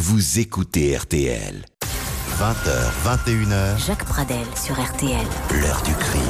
[0.00, 1.62] vous écoutez RTL.
[2.38, 5.26] 20h, 21h, Jacques Pradel sur RTL.
[5.50, 6.22] l'heure du crime.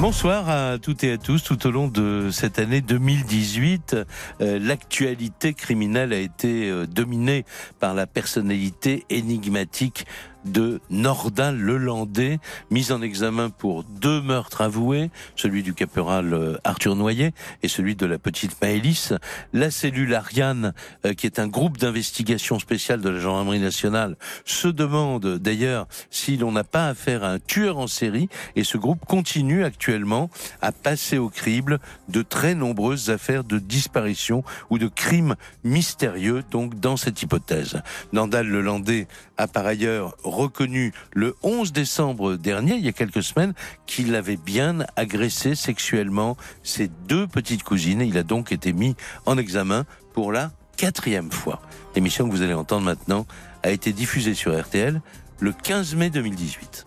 [0.00, 1.44] Bonsoir à toutes et à tous.
[1.44, 3.94] Tout au long de cette année 2018,
[4.40, 7.44] euh, l'actualité criminelle a été euh, dominée
[7.78, 10.04] par la personnalité énigmatique
[10.44, 12.38] de Nordal Lelandais,
[12.70, 17.32] mis en examen pour deux meurtres avoués, celui du caporal euh, Arthur Noyer
[17.62, 19.14] et celui de la petite Maëlys.
[19.52, 20.74] La cellule Ariane,
[21.06, 26.36] euh, qui est un groupe d'investigation spéciale de la gendarmerie nationale, se demande d'ailleurs si
[26.36, 30.30] l'on n'a pas affaire à un tueur en série et ce groupe continue actuellement
[30.60, 36.78] à passer au crible de très nombreuses affaires de disparition ou de crimes mystérieux donc
[36.78, 37.82] dans cette hypothèse.
[38.12, 43.54] Nordal Lelandais a par ailleurs reconnu le 11 décembre dernier, il y a quelques semaines,
[43.86, 48.96] qu'il avait bien agressé sexuellement ses deux petites cousines il a donc été mis
[49.26, 51.60] en examen pour la quatrième fois.
[51.94, 53.26] L'émission que vous allez entendre maintenant
[53.62, 55.00] a été diffusée sur RTL
[55.40, 56.86] le 15 mai 2018.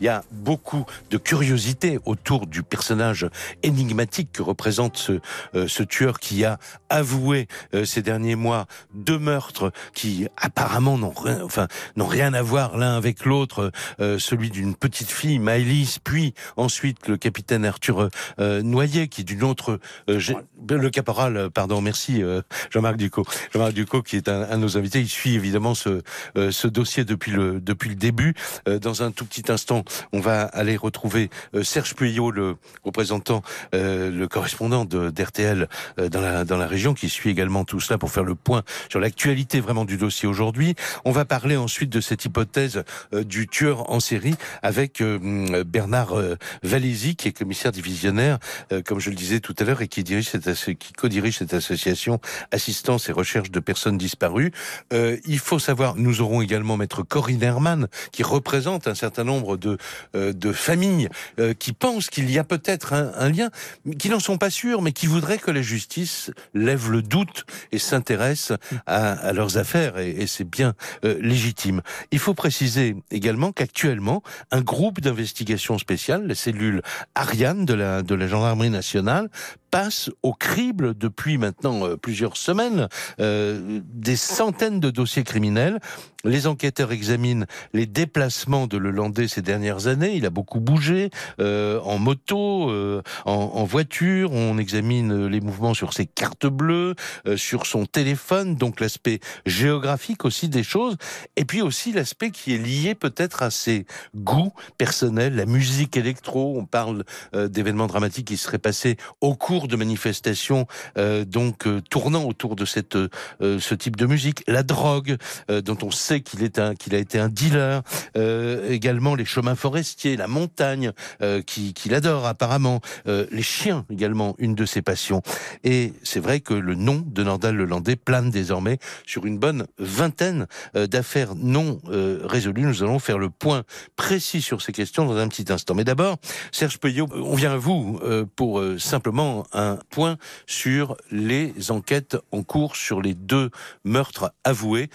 [0.00, 3.28] Il y a beaucoup de curiosité autour du personnage
[3.62, 5.20] énigmatique que représente ce,
[5.54, 6.58] euh, ce tueur qui a
[6.88, 12.42] avoué euh, ces derniers mois deux meurtres qui apparemment n'ont rien, enfin, n'ont rien à
[12.42, 13.72] voir l'un avec l'autre.
[14.00, 18.08] Euh, celui d'une petite fille, Maëlys, puis ensuite le capitaine Arthur
[18.38, 20.36] euh, Noyer, qui est d'une autre, euh, gé-
[20.68, 23.24] le caporal, euh, pardon, merci euh, Jean-Marc Ducot.
[23.52, 25.00] Jean-Marc Ducot qui est un, un de nos invités.
[25.00, 26.02] Il suit évidemment ce,
[26.36, 28.34] euh, ce dossier depuis le depuis le début.
[28.68, 33.42] Euh, dans un tout petit instant, on va aller retrouver euh, Serge Puyot, le représentant,
[33.74, 37.98] euh, le correspondant d'RTL euh, dans la dans la région, qui suit également tout cela
[37.98, 40.74] pour faire le point sur l'actualité vraiment du dossier aujourd'hui.
[41.04, 46.14] On va parler ensuite de cette hypothèse du tueur en série avec hum, Bernard
[46.62, 48.38] Valézy, qui est commissaire divisionnaire,
[48.84, 52.20] comme je le disais tout à l'heure, et qui dirige cette qui co-dirige cette association
[52.52, 54.52] Assistance et Recherche de personnes disparues.
[54.92, 59.75] Il faut savoir, nous aurons également maître Corinne Herman, qui représente un certain nombre de
[60.14, 63.50] euh, de familles euh, qui pensent qu'il y a peut-être un, lien,
[63.98, 67.78] qui n'en sont pas sûrs, mais qui voudraient que la justice lève le doute et
[67.78, 68.52] s'intéresse
[68.86, 71.82] à, leurs affaires, et, c'est bien euh, légitime.
[72.10, 76.82] Il faut préciser également qu'actuellement, un groupe d'investigation spéciale, la cellule
[77.14, 79.30] Ariane de la, gendarmerie nationale,
[79.70, 82.88] passe au crible depuis maintenant plusieurs semaines
[83.18, 85.80] des centaines de dossiers criminels.
[86.26, 90.14] Les enquêteurs examinent les déplacements de Lelandais ces dernières années.
[90.14, 91.10] Il a beaucoup bougé
[91.40, 94.32] euh, en moto, euh, en, voiture.
[94.32, 96.94] On examine les mouvements sur ses cartes bleues,
[97.26, 100.96] euh, sur son téléphone, donc l'aspect géographique aussi des choses,
[101.36, 106.56] et puis aussi l'aspect qui est lié peut-être à ses goûts personnels, la musique électro.
[106.58, 107.04] On parle
[107.34, 110.66] euh, d'événements dramatiques qui seraient passés au cours de manifestations,
[110.98, 115.16] euh, donc euh, tournant autour de cette euh, ce type de musique, la drogue,
[115.50, 117.82] euh, dont on sait qu'il est un qu'il a été un dealer,
[118.16, 123.84] euh, également les chemins forestiers, la montagne, euh, qui qu'il adore apparemment, euh, les chiens
[123.90, 125.22] également, une de ses passions.
[125.64, 130.46] Et c'est vrai que le nom de Nordal Lelandais plane désormais sur une bonne vingtaine
[130.74, 131.80] euh, d'affaires non
[132.24, 132.62] résolues.
[132.62, 133.64] Nous allons faire le point
[133.96, 135.74] précis sur ces questions dans un petit instant.
[135.74, 136.18] Mais d'abord,
[136.52, 138.00] Serge Peuillot, on vient à vous
[138.34, 140.16] pour simplement un point
[140.46, 143.50] sur les enquêtes en cours sur les deux
[143.84, 144.88] meurtres avoués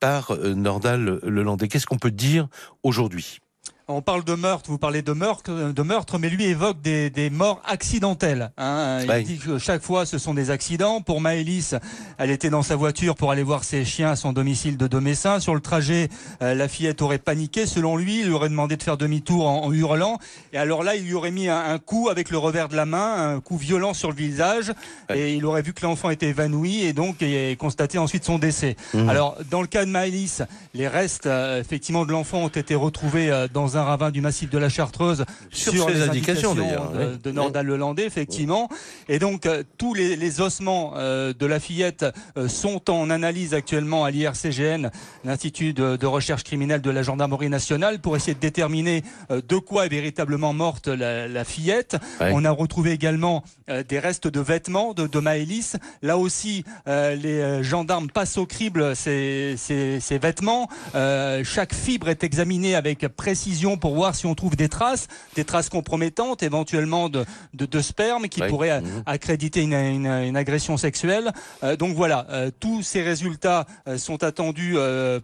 [0.00, 1.68] par Nordal Lelandais.
[1.68, 2.48] Qu'est-ce qu'on peut dire
[2.82, 3.40] aujourd'hui?
[3.86, 7.28] On parle de meurtre, vous parlez de meurtre, de meurtre mais lui évoque des, des
[7.28, 8.50] morts accidentelles.
[8.56, 9.00] hein.
[9.02, 9.24] Il Oui.
[9.24, 11.02] dit que chaque fois ce sont des accidents.
[11.02, 11.74] Pour Maëlys,
[12.16, 15.38] elle était dans sa voiture pour aller voir ses chiens à son domicile de Domessin.
[15.38, 16.08] Sur le trajet,
[16.40, 17.66] euh, la fillette aurait paniqué.
[17.66, 20.18] Selon lui, il lui aurait demandé de faire demi-tour en, en hurlant.
[20.54, 22.86] Et alors là, il lui aurait mis un, un coup avec le revers de la
[22.86, 24.72] main, un coup violent sur le visage.
[25.14, 28.38] Et il aurait vu que l'enfant était évanoui et donc il a constaté ensuite son
[28.38, 28.76] décès.
[28.94, 29.10] Mhm.
[29.10, 30.42] Alors, dans le cas de Maëlys,
[30.72, 34.50] les restes euh, effectivement de l'enfant ont été retrouvés euh, dans un ravin du massif
[34.50, 37.18] de la Chartreuse Sur les ses indications, de, oui.
[37.22, 38.68] de Nordal Lelandais, effectivement.
[39.08, 42.04] Et donc euh, tous les, les ossements euh, de la fillette
[42.36, 44.90] euh, sont en analyse actuellement à l'IRCGN,
[45.24, 49.56] l'Institut de, de recherche criminelle de la gendarmerie nationale, pour essayer de déterminer euh, de
[49.56, 51.96] quoi est véritablement morte la, la fillette.
[52.20, 55.76] On a retrouvé également euh, des restes de vêtements de, de Maëlys.
[56.02, 60.68] Là aussi, euh, les euh, gendarmes passent au crible ces, ces, ces vêtements.
[60.94, 65.44] Euh, chaque fibre est examinée avec précision pour voir si on trouve des traces, des
[65.44, 67.24] traces compromettantes, éventuellement de,
[67.54, 68.48] de, de sperme qui Ouais.
[68.48, 69.02] pourraient Mhm.
[69.06, 71.32] accréditer une, une, une agression sexuelle.
[71.62, 74.76] Euh, donc voilà, euh, tous ces résultats euh, sont attendus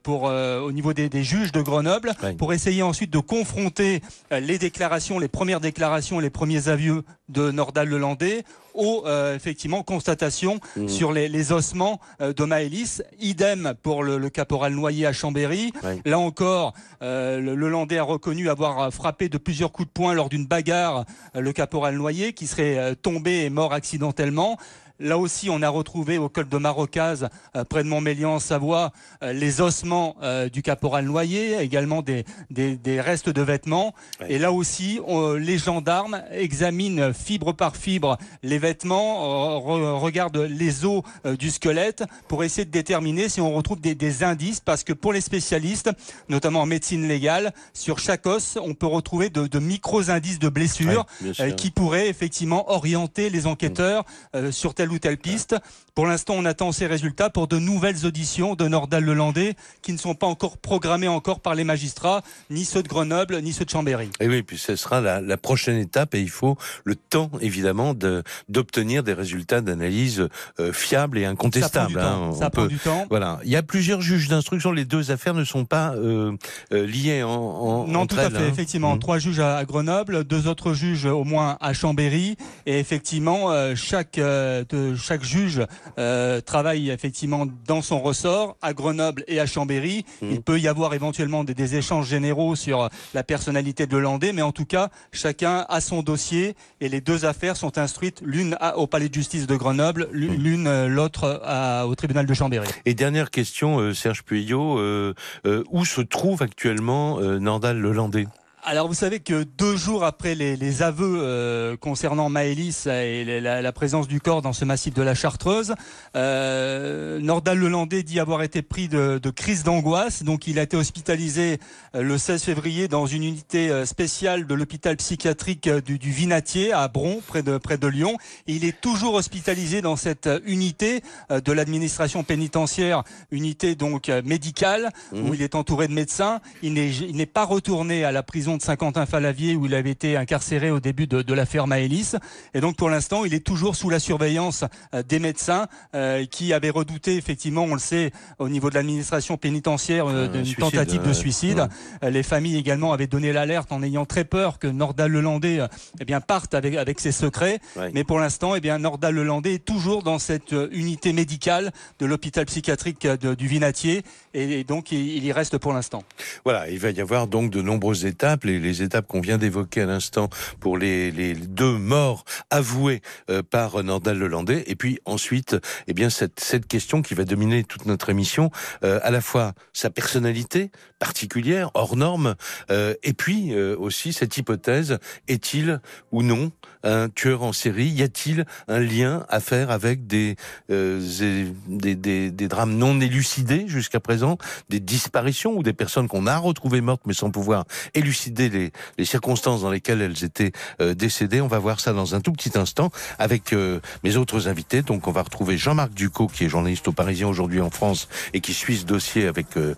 [0.02, 4.00] pour au niveau des, des juges de Grenoble pour essayer ensuite de confronter
[4.30, 8.44] les déclarations, les premières déclarations, les premiers aveux de Nordal-Lelandais
[8.74, 10.88] aux euh, effectivement constatations Mmh.
[10.88, 13.02] sur les, les ossements euh, de Maëlys.
[13.20, 15.72] Idem pour le, le caporal Noyer à Chambéry.
[16.04, 20.14] Là encore, euh, le, le Landais a reconnu avoir frappé de plusieurs coups de poing
[20.14, 21.04] lors d'une bagarre
[21.34, 24.56] le caporal Noyer qui serait tombé et mort accidentellement.
[25.00, 28.92] Là aussi, on a retrouvé au col de Marocaz, euh, près de Montmélian, en Savoie,
[29.22, 33.94] euh, les ossements euh, du caporal Noyer, également des, des, des restes de vêtements.
[34.28, 40.36] Et là aussi, on- les gendarmes examinent fibre par fibre les vêtements, euh, re- regardent
[40.36, 44.60] les os euh, du squelette pour essayer de déterminer si on retrouve des, des indices,
[44.60, 45.90] parce que pour les spécialistes,
[46.28, 50.48] notamment en médecine légale, sur chaque os, on peut retrouver de, de micros indices de
[50.50, 51.06] blessures
[51.40, 54.04] euh, qui pourraient effectivement orienter les enquêteurs
[54.34, 55.56] euh, sur telle ou telle piste.
[56.00, 59.52] Pour l'instant, on attend ces résultats pour de nouvelles auditions de Nordal-Lelandais
[59.82, 63.52] qui ne sont pas encore programmées encore par les magistrats, ni ceux de Grenoble, ni
[63.52, 64.08] ceux de Chambéry.
[64.18, 67.92] Et oui, puis ce sera la, la prochaine étape et il faut le temps évidemment
[67.92, 70.26] de d'obtenir des résultats d'analyse
[70.58, 71.88] euh, fiables et Ça prend incontestables.
[71.92, 72.02] du hein.
[72.02, 72.32] temps.
[72.32, 73.04] Ça prend peut- du temps.
[73.10, 74.72] Voilà, il y a plusieurs juges d'instruction.
[74.72, 76.32] Les deux affaires ne sont pas euh,
[76.72, 78.38] euh, liées en, en Non, entre tout à elles, fait.
[78.38, 78.48] hein.
[78.50, 79.00] Effectivement, Mhm.
[79.00, 84.16] trois juges à, à Grenoble, deux autres juges au moins à Chambéry, et effectivement, chaque
[84.16, 85.60] de, chaque juge
[85.98, 90.04] euh, travaille effectivement dans son ressort à Grenoble et à Chambéry.
[90.22, 90.30] Mhm.
[90.32, 94.42] Il peut y avoir éventuellement des, des échanges généraux sur la personnalité de Hollandais, mais
[94.42, 98.86] en tout cas, chacun a son dossier et les deux affaires sont instruites l'une au
[98.86, 100.42] Palais de justice de Grenoble, l'une Mhm.
[100.42, 101.40] l'une, euh, l'autre
[101.86, 102.66] au tribunal de Chambéry.
[102.86, 105.14] Et dernière question, euh, Serge Puyot, euh,
[105.46, 108.26] euh, où se trouve actuellement euh, Nordal Lelandais
[108.62, 113.62] Alors vous savez que deux jours après les, les aveux euh, concernant Maëlys et la,
[113.62, 115.74] la présence du corps dans ce massif de la Chartreuse,
[116.14, 120.24] euh, Nordal Lelandais dit avoir été pris de, de crise d'angoisse.
[120.24, 121.58] Donc il a été hospitalisé
[121.94, 126.10] euh, le 16 février dans une unité euh, spéciale de l'hôpital psychiatrique euh, du, du
[126.10, 128.18] Vinatier à Bron, près de, près de Lyon.
[128.46, 135.34] Et il est toujours hospitalisé dans cette unité de l'administration pénitentiaire, unité donc médicale, où
[135.34, 136.40] il est entouré de médecins.
[136.62, 140.80] Il n'est pas retourné à la prison de Saint-Quentin-Falavier où il avait été incarcéré au
[140.80, 142.16] début de, de l'affaire Maëlys.
[142.54, 144.64] Et donc pour l'instant, il est toujours sous la surveillance
[144.94, 149.36] euh, des médecins euh, qui avaient redouté, effectivement, on le sait, au niveau de l'administration
[149.36, 151.68] pénitentiaire, euh, Un d'une suicide, tentative de suicide.
[152.02, 152.10] ouais.
[152.10, 155.60] Les familles également avaient donné l'alerte en ayant très peur que Nordal Lelandais
[156.00, 157.58] eh bien, parte avec, avec ses secrets.
[157.76, 157.90] Ouais.
[157.94, 162.46] Mais pour l'instant, eh bien, Nordal Lelandais est toujours dans cette unité médicale de l'hôpital
[162.46, 164.02] psychiatrique de- du Vinatier.
[164.34, 166.02] Et, et donc, il, il y reste pour l'instant.
[166.44, 169.82] Voilà, il va y avoir donc de nombreuses étapes, les, les étapes qu'on vient d'évoquer
[169.82, 170.28] à l'instant
[170.60, 175.56] pour les, deux morts avoués euh, par Nordal Lelandais, et puis ensuite,
[175.86, 178.50] eh bien cette, cette question qui va dominer toute notre émission,
[178.84, 182.34] euh, à la fois sa personnalité particulière, hors norme,
[182.70, 184.98] euh, et puis aussi cette hypothèse,
[185.28, 185.80] est-il
[186.12, 186.52] ou non
[186.82, 187.88] un tueur en série?
[187.88, 190.36] Y a-t-il un lien à faire avec des,
[190.68, 194.38] des, des drames non élucidés jusqu'à présent,
[194.68, 197.64] des disparitions ou des personnes qu'on a retrouvées mortes mais sans pouvoir
[197.94, 201.40] élucider les, circonstances dans lesquelles elles étaient euh, décédées.
[201.40, 204.82] On va voir ça dans un tout petit instant avec euh, mes autres invités.
[204.82, 208.40] Donc on va retrouver Jean-Marc Ducot qui est journaliste au Parisien aujourd'hui en France et
[208.40, 209.74] qui suit ce dossier avec euh,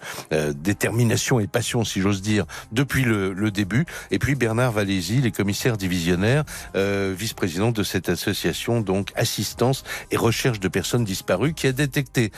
[0.54, 3.86] détermination et passion si j'ose dire depuis le, le début.
[4.10, 6.44] Et puis Bernard Valézy, les commissaires divisionnaires,
[6.74, 12.32] vice-président de cette association donc assistance et recherche de personnes disparues qui a détecté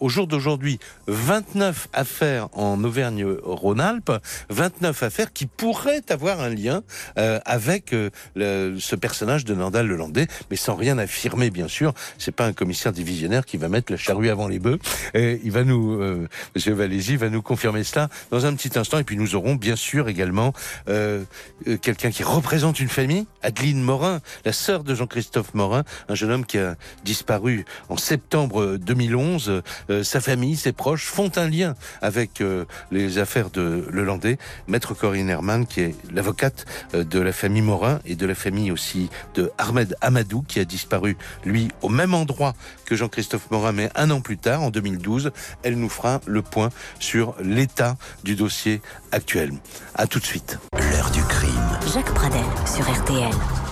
[0.00, 4.12] au jour d'aujourd'hui 29 affaires en Auvergne-Rhône-Alpes,
[4.50, 6.82] 29 affaires qui pourraient avoir un lien
[7.18, 11.92] euh, avec euh, le- ce personnage de Nandal Lelandais, mais sans rien affirmer bien sûr.
[12.18, 14.78] C'est pas un commissaire divisionnaire qui va mettre la charrue avant les bœufs.
[15.14, 18.98] Et il va nous, euh, Monsieur Valézy va nous confirmer cela dans un petit instant.
[18.98, 20.52] Et puis nous aurons bien sûr également
[21.82, 26.46] quelqu'un qui représente une famille, Adeline Morin, la sœur de Jean-Christophe Morin, un jeune homme
[26.46, 29.62] qui a disparu en septembre 2011.
[29.90, 32.42] Euh, sa famille, ses proches font un lien avec
[32.90, 34.38] les affaires de Lelandais.
[34.66, 35.27] Maître Corinne
[35.68, 39.96] Qui est l'avocate euh, de la famille Morin et de la famille aussi de Ahmed
[40.00, 42.54] Amadou, qui a disparu, lui, au même endroit
[42.86, 45.32] que Jean-Christophe Morin, mais un an plus tard, en 2012.
[45.62, 48.80] Elle nous fera le point sur l'état du dossier
[49.12, 49.52] actuel.
[49.94, 50.58] À tout de suite.
[50.72, 51.78] L'heure du crime.
[51.92, 53.67] Jacques Pradel sur RTL.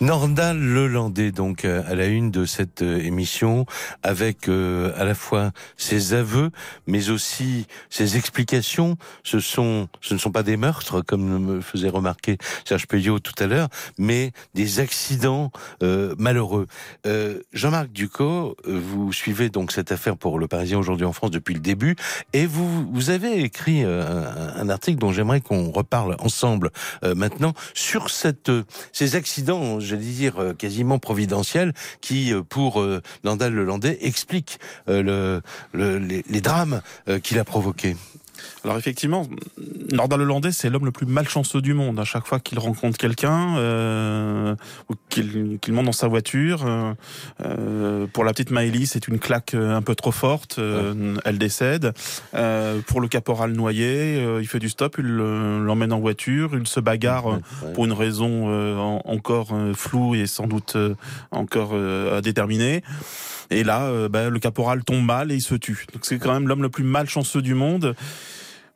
[0.00, 3.64] Nordal Lelandais, donc euh, à la une de cette euh, émission,
[4.02, 6.50] avec euh, à la fois ses aveux,
[6.86, 8.96] mais aussi ses explications.
[9.24, 12.36] Ce sont, ce ne sont pas des meurtres, comme me faisait remarquer
[12.66, 15.50] Serge Payot tout à l'heure, mais des accidents
[16.18, 16.66] malheureux.
[17.52, 21.60] Jean-Marc Ducot, vous suivez donc cette affaire pour Le Parisien aujourd'hui en France depuis le
[21.60, 21.96] début,
[22.32, 26.70] et vous, vous avez écrit un, article dont j'aimerais qu'on reparle ensemble
[27.02, 28.50] maintenant sur cette,
[28.92, 35.40] ces accidents j'allais dire, euh, quasiment providentiel, qui, euh, pour euh, Nandal Lelandais, explique le,
[35.72, 36.82] le, les, les drames
[37.22, 37.96] qu'il a provoqués.
[38.66, 39.28] Alors effectivement,
[39.92, 42.00] Nordal Hollandais, c'est l'homme le plus malchanceux du monde.
[42.00, 44.56] À chaque fois qu'il rencontre quelqu'un euh,
[44.90, 46.92] ou qu'il monte dans sa voiture, euh,
[47.44, 50.58] euh, pour la petite Maëlys, c'est une claque un peu trop forte.
[51.24, 51.92] Elle décède.
[52.88, 57.38] pour le caporal noyé, il fait du stop, il l'emmène en voiture, il se bagarre
[57.72, 60.76] pour une raison encore floue et sans doute
[61.30, 62.82] encore à déterminer.
[63.50, 65.86] Et là, ben, le caporal tombe mal et il se tue.
[65.92, 67.94] Donc c'est quand même l'homme le plus malchanceux du monde.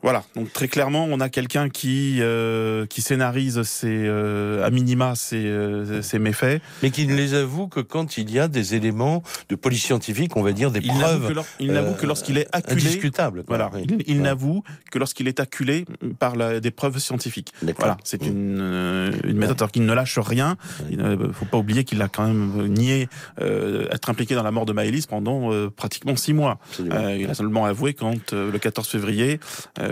[0.03, 5.15] Voilà, donc très clairement, on a quelqu'un qui euh, qui scénarise ses euh, à minima
[5.15, 8.75] ses, euh, ses méfaits, mais qui ne les avoue que quand il y a des
[8.75, 11.45] éléments de police scientifique, on va dire des il preuves.
[11.59, 13.45] il n'avoue que lorsqu'il est acculé, indiscutable.
[13.47, 13.71] Voilà,
[14.07, 15.85] il, n'avoue que lorsqu'il est acculé
[16.19, 17.53] par la, des preuves scientifiques.
[17.79, 20.57] Voilà, c'est une une méthode alors qu'il ne lâche rien.
[20.91, 24.65] Il ne faut pas oublier qu'il a quand même nié être impliqué dans la mort
[24.65, 26.59] de Maëlys pendant pratiquement six mois.
[26.79, 29.41] il a seulement avoué quand le 14 février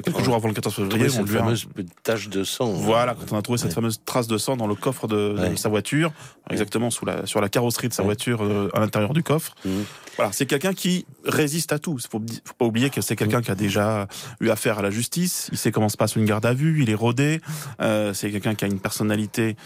[0.03, 1.67] quelques jours avant le 14 février, on lui fameuse
[2.03, 2.73] tache de sang.
[2.73, 5.69] Voilà, quand on a trouvé cette fameuse trace de sang dans le coffre de, sa
[5.69, 6.13] voiture,
[6.51, 9.55] exactement sous la, sur la carrosserie de sa voiture euh, à l'intérieur du coffre.
[9.65, 9.85] Mhm.
[10.17, 11.97] Voilà, c'est quelqu'un qui résiste à tout.
[12.11, 14.09] Faut, faut pas oublier que c'est quelqu'un qui a déjà
[14.41, 15.49] eu affaire à la justice.
[15.53, 16.83] Il sait comment se passe une garde à vue.
[16.83, 17.41] Il est rodé.
[17.81, 19.57] Euh, c'est quelqu'un qui a une personnalité,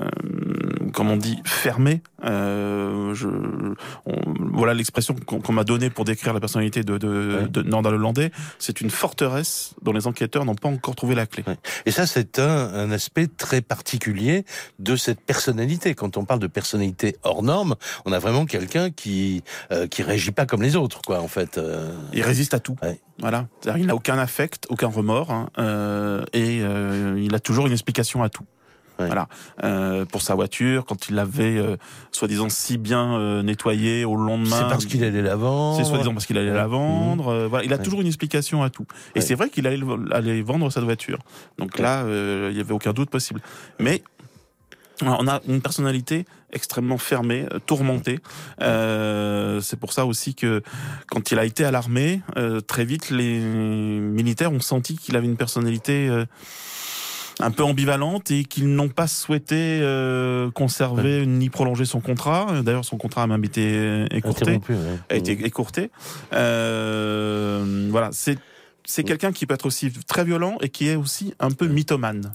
[0.00, 0.08] euh,
[0.92, 2.02] comme on dit, fermée.
[2.24, 3.28] Euh, je,
[4.52, 8.30] voilà l'expression qu'on m'a donnée pour décrire la personnalité de, de, de Nordal Hollandais.
[8.58, 11.44] C'est une forteresse dont les enquêteurs n'ont pas encore trouvé la clé.
[11.86, 14.44] Et ça, c'est un, un aspect très particulier
[14.78, 15.94] de cette personnalité.
[15.94, 20.32] Quand on parle de personnalité hors norme, on a vraiment quelqu'un qui euh, qui réagit
[20.32, 21.58] pas comme les autres, quoi, en fait.
[21.58, 21.92] Euh.
[22.12, 22.76] Il résiste à tout.
[23.18, 23.46] Voilà.
[23.76, 28.22] Il n'a aucun affect, aucun remords, hein, euh, et euh, il a toujours une explication
[28.22, 28.44] à tout.
[28.98, 29.26] Voilà.
[29.64, 31.60] Euh, pour sa voiture, quand il l'avait
[32.12, 34.56] soi-disant si bien nettoyée au lendemain.
[34.58, 35.76] C'est parce qu'il allait la vendre.
[35.76, 37.32] C'est soi-disant parce qu'il allait la vendre.
[37.32, 37.46] Mhm.
[37.46, 37.64] voilà.
[37.64, 38.86] Il a toujours une explication à tout.
[39.14, 39.80] Et c'est vrai qu'il allait,
[40.12, 41.18] allait vendre sa voiture.
[41.58, 43.40] Donc là, il n'y avait aucun doute possible.
[43.78, 44.02] Mais
[45.02, 48.20] on a une personnalité extrêmement fermée, euh, tourmentée.
[48.60, 50.62] Euh, c'est pour ça aussi que
[51.08, 55.26] quand il a été à l'armée, euh, très vite les militaires ont senti qu'il avait
[55.26, 56.10] une personnalité
[57.42, 59.80] un peu ambivalente et qu'ils n'ont pas souhaité
[60.54, 62.62] conserver ni prolonger son contrat.
[62.62, 64.60] D'ailleurs, son contrat a même été écourté,
[65.10, 65.90] a été écourté.
[66.30, 68.38] voilà, c'est
[68.84, 72.32] c'est quelqu'un qui peut être aussi très violent et qui est aussi un peu mythomane.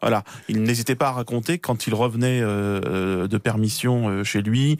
[0.00, 4.42] Voilà, il n'hésitait pas à raconter quand il revenait euh, euh, de permission euh, chez
[4.42, 4.78] lui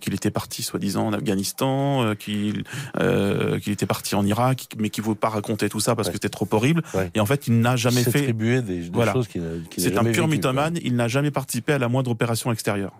[0.00, 5.06] qu'il était parti soi-disant en Afghanistan, qu'il qu'il était parti en Irak, mais qu'il ne
[5.06, 6.82] voulait pas raconter tout ça parce que c'était trop horrible.
[7.14, 9.12] Et en fait, il n'a jamais fait des, des voilà.
[9.12, 9.42] choses qu'il
[9.76, 10.78] C'est un pur mythomane.
[10.82, 12.92] Il n'a jamais participé à la moindre opération extérieure.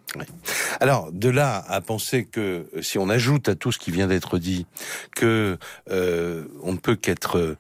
[0.81, 4.38] Alors de là à penser que si on ajoute à tout ce qui vient d'être
[4.38, 4.67] dit
[5.15, 5.59] que
[5.91, 7.55] on ne peut qu'être euh,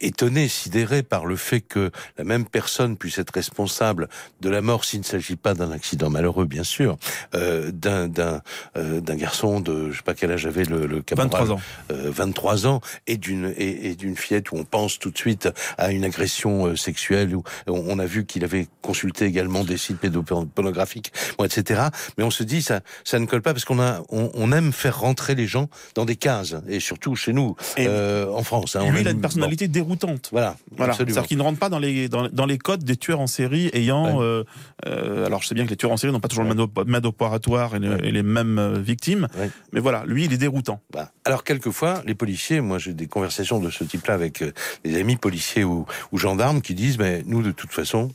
[0.00, 4.08] étonné, sidéré par le fait que la même personne puisse être responsable
[4.40, 6.96] de la mort s'il ne s'agit pas d'un accident malheureux, bien sûr,
[7.34, 8.42] euh, d'un d'un
[8.76, 11.60] euh, d'un garçon de je sais pas quel âge avait le, le caporal, 23 ans,
[11.92, 15.48] euh, 23 ans, et d'une et, et d'une fillette où on pense tout de suite
[15.76, 19.98] à une agression euh, sexuelle où on, a vu qu'il avait consulté également des sites
[19.98, 21.82] pédopornographiques, bon, etc.
[22.16, 24.72] Mais on se dit ça ça ne colle pas parce qu'on a on, on, aime
[24.72, 28.76] faire rentrer les gens dans des cases et surtout chez nous euh, en France.
[28.76, 30.28] Hein, lui, il a une personnalité déroutante.
[30.32, 30.92] Voilà, voilà.
[30.92, 33.70] C'est-à-dire qu'il ne rentre pas dans les dans, dans, les codes des tueurs en série
[33.72, 34.22] ayant.
[34.22, 34.44] Euh,
[34.86, 37.06] euh, alors je sais bien que les tueurs en série n'ont pas toujours le mode
[37.06, 39.28] opératoire et, et, les mêmes euh, victimes,
[39.72, 40.80] mais voilà, lui, il est déroutant.
[40.92, 41.10] Bah.
[41.24, 44.44] Alors quelquefois, les policiers, moi j'ai des conversations de ce type-là avec
[44.84, 48.10] des amis policiers ou, ou gendarmes qui disent, mais nous de toute façon.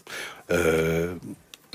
[0.52, 1.16] Euh,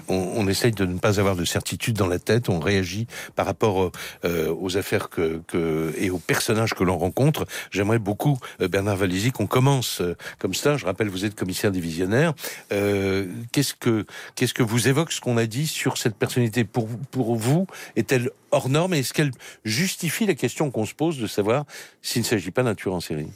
[0.08, 3.46] on, on, essaye de ne pas avoir de certitude dans la tête, on réagit par
[3.46, 3.92] rapport
[4.24, 7.46] euh, aux affaires que, que, et aux personnages que l'on rencontre.
[7.70, 10.76] J'aimerais beaucoup, euh, Bernard Valézy, qu'on commence euh, comme ça.
[10.76, 12.34] Je rappelle, vous êtes commissaire divisionnaire.
[12.72, 16.64] Euh, qu'est-ce que qu'est-ce que vous évoque ce qu'on a dit sur cette personnalité?
[16.64, 18.94] Pour pour vous Est-elle hors norme?
[18.94, 19.32] Est-ce qu'elle
[19.64, 21.64] justifie la question qu'on se pose de savoir
[22.02, 23.28] s'il ne s'agit pas d'un tueur en série?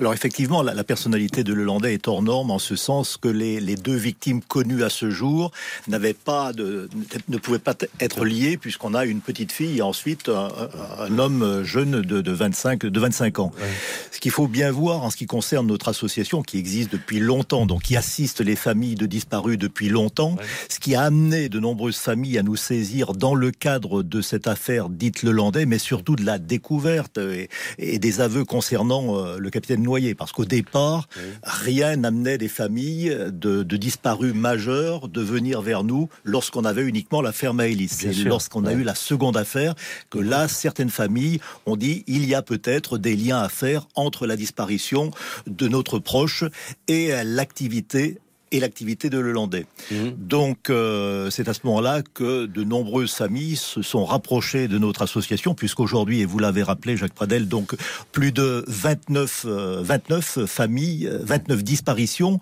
[0.00, 3.60] Alors effectivement, la, la, personnalité de Lelandais est hors norme en ce sens que les,
[3.60, 5.50] les deux victimes connues à ce jour
[5.88, 6.88] n'avaient pas de,
[7.28, 10.48] ne pouvaient pas être liées puisqu'on a une petite fille et ensuite un,
[11.00, 13.52] un homme jeune de, de, 25 de 25 ans.
[14.12, 17.66] Ce qu'il faut bien voir en ce qui concerne notre association qui existe depuis longtemps,
[17.66, 20.36] donc qui assiste les familles de disparus depuis longtemps,
[20.68, 24.46] ce qui a amené de nombreuses familles à nous saisir dans le cadre de cette
[24.46, 29.50] affaire dite Lelandais, mais surtout de la découverte et, et des aveux concernant euh, le
[29.50, 29.82] capitaine
[30.16, 31.08] parce qu'au départ,
[31.42, 37.22] rien n'amenait des familles de, de, disparus majeurs de venir vers nous lorsqu'on avait uniquement
[37.22, 37.88] l'affaire Maëlys.
[37.90, 39.74] C'est lorsqu'on a eu la seconde affaire
[40.10, 44.26] que là, certaines familles ont dit il y a peut-être des liens à faire entre
[44.26, 45.10] la disparition
[45.46, 46.44] de notre proche
[46.86, 48.18] et l'activité
[48.52, 49.66] et l'activité de Lelandais.
[49.90, 50.10] Mmh.
[50.16, 55.02] Donc euh, c'est à ce moment-là que de nombreuses familles se sont rapprochées de notre
[55.02, 57.74] association, puisqu'aujourd'hui, et vous l'avez rappelé Jacques Pradel, donc
[58.12, 62.40] plus de 29, 29 euh, familles, 29 disparitions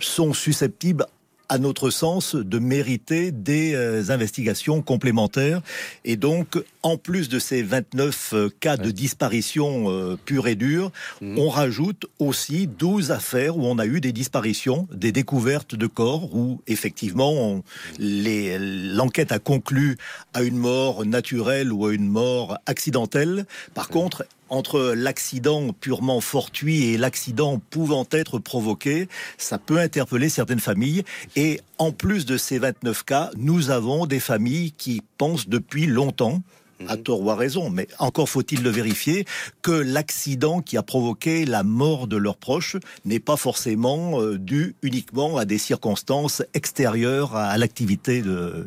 [0.00, 1.06] sont susceptibles
[1.48, 5.60] à notre sens, de mériter des euh, investigations complémentaires.
[6.04, 10.90] Et donc, en plus de ces 29 euh, cas de disparition euh, pure et dure,
[11.20, 11.38] mmh.
[11.38, 16.34] on rajoute aussi 12 affaires où on a eu des disparitions, des découvertes de corps,
[16.34, 17.62] où effectivement
[17.98, 19.96] l'enquête a conclu
[20.32, 23.46] à une mort naturelle ou à une mort accidentelle.
[23.74, 29.08] Par contre, entre l'accident purement fortuit et l'accident pouvant être provoqué,
[29.38, 31.04] ça peut interpeller certaines familles.
[31.36, 36.42] Et en plus de ces 29 cas, nous avons des familles qui pensent depuis longtemps
[36.88, 39.24] à tort ou à raison, mais encore faut-il le vérifier,
[39.62, 44.74] que l'accident qui a provoqué la mort de leurs proches n'est pas forcément euh, dû
[44.82, 48.22] uniquement à des circonstances extérieures à, l'activité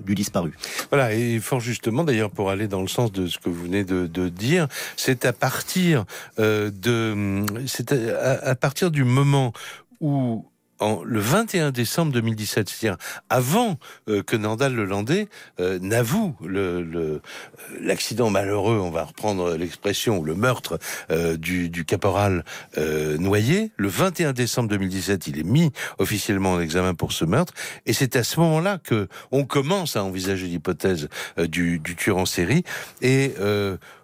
[0.06, 0.54] du disparu.
[0.90, 3.84] Voilà, et fort justement, d'ailleurs, pour aller dans le sens de ce que vous venez
[3.84, 6.06] de, dire, c'est à partir
[6.40, 9.54] euh, de, c'est à partir du moment
[10.00, 10.46] où
[10.80, 12.98] en, le 21 décembre 2017, c'est-à-dire
[13.30, 13.78] avant
[14.10, 15.28] euh, que Nandal Lelandais
[15.60, 17.22] euh, n'avoue le,
[17.82, 20.80] l'accident malheureux, on va reprendre l'expression, le meurtre
[21.12, 22.44] euh, du, caporal
[22.78, 23.72] euh, noyé.
[23.78, 27.54] Le 21 décembre 2017, il est mis officiellement en examen pour ce meurtre,
[27.86, 32.26] et c'est à ce moment-là que on commence à envisager l'hypothèse du, du tueur en
[32.26, 32.64] série.
[33.02, 33.34] Et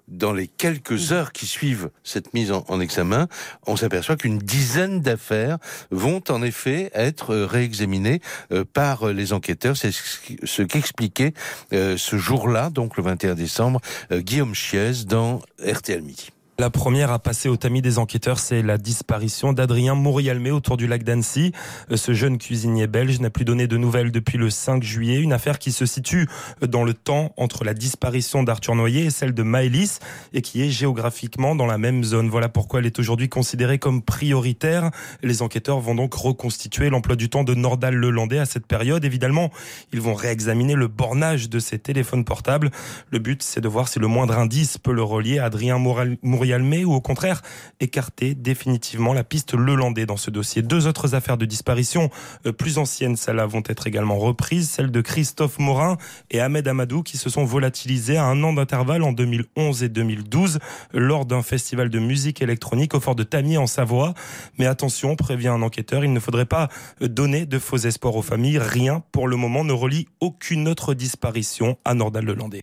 [0.08, 3.28] dans les quelques heures qui suivent cette mise en, examen,
[3.68, 5.58] on s'aperçoit qu'une dizaine d'affaires
[5.92, 9.78] vont en effet être réexaminées euh, par les enquêteurs.
[9.78, 11.34] C'est ce qu'expliquait
[11.72, 13.80] euh, ce jour-là, donc le 21 décembre,
[14.12, 16.30] euh, Guillaume Chiez dans RTL Midi.
[16.64, 20.88] La première à passer au tamis des enquêteurs, c'est la disparition d'Adrien Mourialmé autour du
[20.88, 21.52] lac d'Annecy.
[21.92, 25.20] Euh, ce jeune cuisinier belge n'a plus donné de nouvelles depuis le 5 juillet.
[25.20, 26.30] Une affaire qui se situe
[26.66, 30.00] dans le temps entre la disparition d'Arthur Noyer et celle de Maëlys
[30.32, 32.30] et qui est géographiquement dans la même zone.
[32.30, 34.90] Voilà pourquoi elle est aujourd'hui considérée comme prioritaire.
[35.22, 39.04] Les enquêteurs vont donc reconstituer l'emploi du temps de Nordal Lelandais à cette période.
[39.04, 39.52] Évidemment,
[39.92, 42.72] ils vont réexaminer le bornage de ses téléphones portables.
[43.12, 46.53] Le but, c'est de voir si le moindre indice peut le relier à Adrien Mourialmé
[46.62, 47.42] ou au contraire
[47.80, 50.62] écarter définitivement la piste Lelandais dans ce dossier.
[50.62, 52.10] Deux autres affaires de disparition
[52.46, 55.98] euh, plus anciennes, celles-là vont être également reprises, celle de Christophe Morin
[56.30, 60.60] et Ahmed Amadou qui se sont volatilisés à un an d'intervalle en 2011 et 2012
[60.94, 64.14] lors d'un festival de musique électronique au fort de Tamier en Savoie.
[64.60, 66.70] Mais attention, prévient un enquêteur, il ne faudrait pas
[67.02, 68.60] donner de faux espoirs aux familles.
[68.60, 72.62] Rien pour le moment ne relie aucune autre disparition à Nordal-Lelandais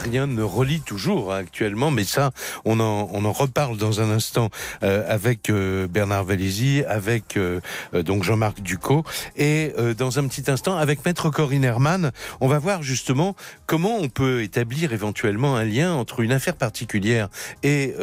[0.00, 2.32] rien ne relie toujours hein, actuellement, mais ça,
[2.64, 4.50] on en, on en reparle dans un instant
[4.82, 7.60] euh, avec euh, Bernard Valézy, avec euh,
[7.92, 9.04] donc Jean-Marc Ducot,
[9.36, 13.36] et dans un petit instant avec Maître Corinne Herman, on va voir justement
[13.66, 17.28] comment on peut établir éventuellement un lien entre une affaire particulière
[17.62, 17.94] et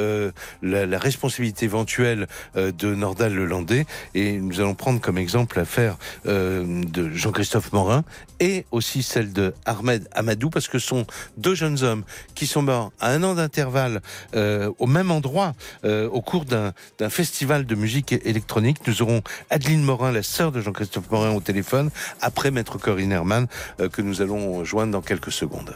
[0.62, 7.72] la, responsabilité éventuelle de Nordal Lelandais, et nous allons prendre comme exemple l'affaire de Jean-Christophe
[7.74, 8.04] Morin
[8.40, 11.06] et aussi celle de Ahmed Amadou, parce que sont
[11.38, 11.87] deux jeunes hommes
[12.36, 14.02] qui sont morts à un an d'intervalle
[14.36, 15.54] euh, au même endroit
[15.86, 16.74] euh, au cours d'un
[17.10, 18.80] festival de musique électronique.
[18.88, 21.90] Nous aurons Adeline Morin, la sœur de Jean-Christophe Morin, au téléphone,
[22.22, 23.48] après Maître Corinne Herman,
[23.80, 25.76] euh, que nous allons joindre dans quelques secondes.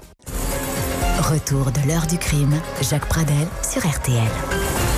[1.20, 4.91] Retour de l'heure du crime, Jacques Pradel sur RTL.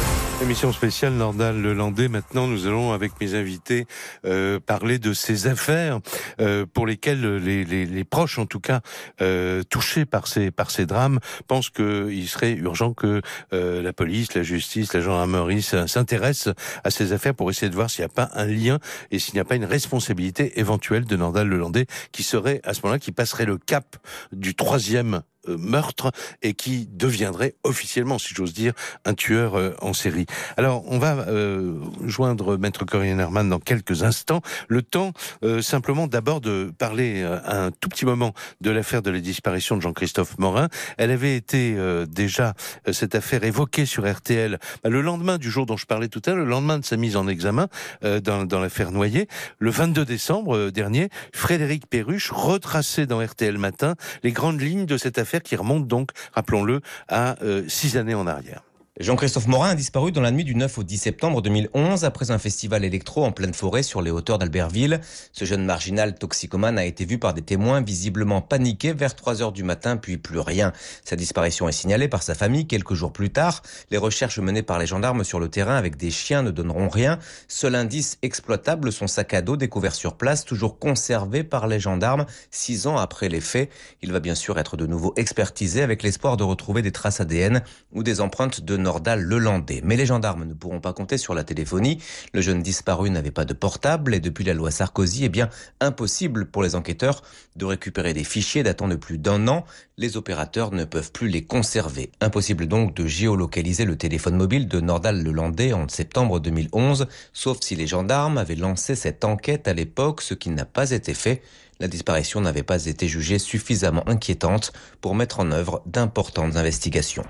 [0.43, 2.09] Émission spéciale Nordal Lelandais.
[2.09, 3.85] Maintenant, nous allons, avec mes invités,
[4.25, 6.01] euh, parler de ces affaires
[6.41, 8.81] euh, pour lesquelles les, les, les, proches, en tout cas,
[9.21, 13.21] euh, touchés par ces, par ces drames, pensent qu'il serait urgent que
[13.53, 16.53] euh, la police, la justice, la gendarmerie s'intéressent
[16.83, 18.79] à ces affaires pour essayer de voir s'il n'y a pas un lien
[19.11, 22.81] et s'il n'y a pas une responsabilité éventuelle de Nordal Lelandais qui serait, à ce
[22.83, 23.95] moment-là, qui passerait le cap
[24.33, 28.73] du troisième meurtre et qui deviendrait officiellement, si j'ose dire,
[29.05, 30.25] un tueur euh, en série.
[30.57, 34.41] Alors, on va euh, joindre Maître Corinne Herman dans quelques instants.
[34.67, 35.13] Le temps,
[35.61, 40.37] simplement, d'abord de parler un tout petit moment de l'affaire de la disparition de Jean-Christophe
[40.37, 40.69] Morin.
[40.97, 41.75] Elle avait été
[42.07, 42.53] déjà,
[42.91, 46.31] cette affaire évoquée sur RTL bah, le lendemain du jour dont je parlais tout à
[46.31, 47.67] l'heure, le lendemain de sa mise en examen
[48.01, 49.27] dans, dans l'affaire Noyer.
[49.59, 55.17] Le 22 décembre dernier, Frédéric Perruche retraçait dans RTL Matin les grandes lignes de cette
[55.17, 58.61] affaire qui remonte donc, rappelons-le, à euh, six années en arrière.
[58.99, 62.37] Jean-Christophe Morin a disparu dans la nuit du 9 au 10 septembre 2011 après un
[62.37, 65.01] festival électro en pleine forêt sur les hauteurs d'Albertville.
[65.31, 69.51] Ce jeune marginal toxicomane a été vu par des témoins visiblement paniqués vers 3 heures
[69.51, 70.73] du matin puis plus rien.
[71.05, 73.63] Sa disparition est signalée par sa famille quelques jours plus tard.
[73.89, 77.17] Les recherches menées par les gendarmes sur le terrain avec des chiens ne donneront rien.
[77.47, 82.27] Seul indice exploitable, son sac à dos découvert sur place, toujours conservé par les gendarmes
[82.51, 83.71] six ans après les faits.
[84.03, 87.63] Il va bien sûr être de nouveau expertisé avec l'espoir de retrouver des traces ADN
[87.91, 89.81] ou des empreintes de Nordal-Lelandais.
[89.83, 91.97] Mais les gendarmes ne pourront pas compter sur la téléphonie.
[92.33, 96.45] Le jeune disparu n'avait pas de portable et depuis la loi Sarkozy, eh bien, impossible
[96.45, 97.23] pour les enquêteurs
[97.55, 99.65] de récupérer des fichiers datant de plus d'un an.
[99.97, 102.11] Les opérateurs ne peuvent plus les conserver.
[102.21, 107.87] Impossible donc de géolocaliser le téléphone mobile de Nordal-Lelandais en septembre 2011, sauf si les
[107.87, 111.41] gendarmes avaient lancé cette enquête à l'époque, ce qui n'a pas été fait.
[111.79, 117.25] La disparition n'avait pas été jugée suffisamment inquiétante pour mettre en œuvre d'importantes investigations.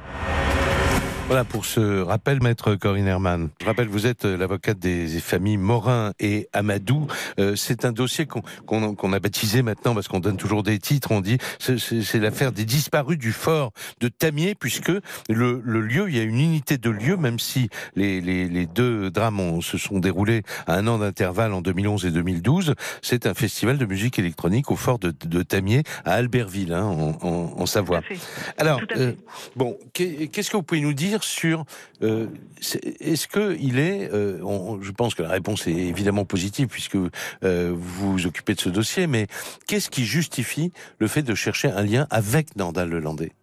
[1.28, 3.50] Voilà pour ce rappel, maître Corinne Herman.
[3.62, 7.08] Je rappelle, vous êtes euh, l'avocate des familles Morin et Amadou.
[7.40, 11.12] Euh, c'est un dossier qu'on a baptisé maintenant parce qu'on donne toujours des titres.
[11.12, 14.92] On dit c'est l'affaire des disparus du fort de Tamier, puisque
[15.30, 18.66] le, le, lieu, il y a une unité de lieu, même si les, les, les
[18.66, 22.76] deux drames se sont déroulés à un an d'intervalle en 2011 et 2012.
[23.02, 27.18] C'est un festival de musique électronique au fort de, de Tamier à Albertville, hein, en,
[27.22, 28.02] en, en, Savoie.
[28.58, 29.14] Alors, euh,
[29.56, 31.66] bon, qu'est-ce que vous pouvez nous dire sur
[32.02, 32.28] euh,
[33.00, 34.40] est-ce que il est, euh,
[34.82, 38.70] je pense que la réponse est évidemment positive puisque euh, vous vous occupez de ce
[38.70, 39.28] dossier, mais
[39.68, 43.34] qu'est-ce qui justifie le fait de chercher un lien avec Nordal Lelandais?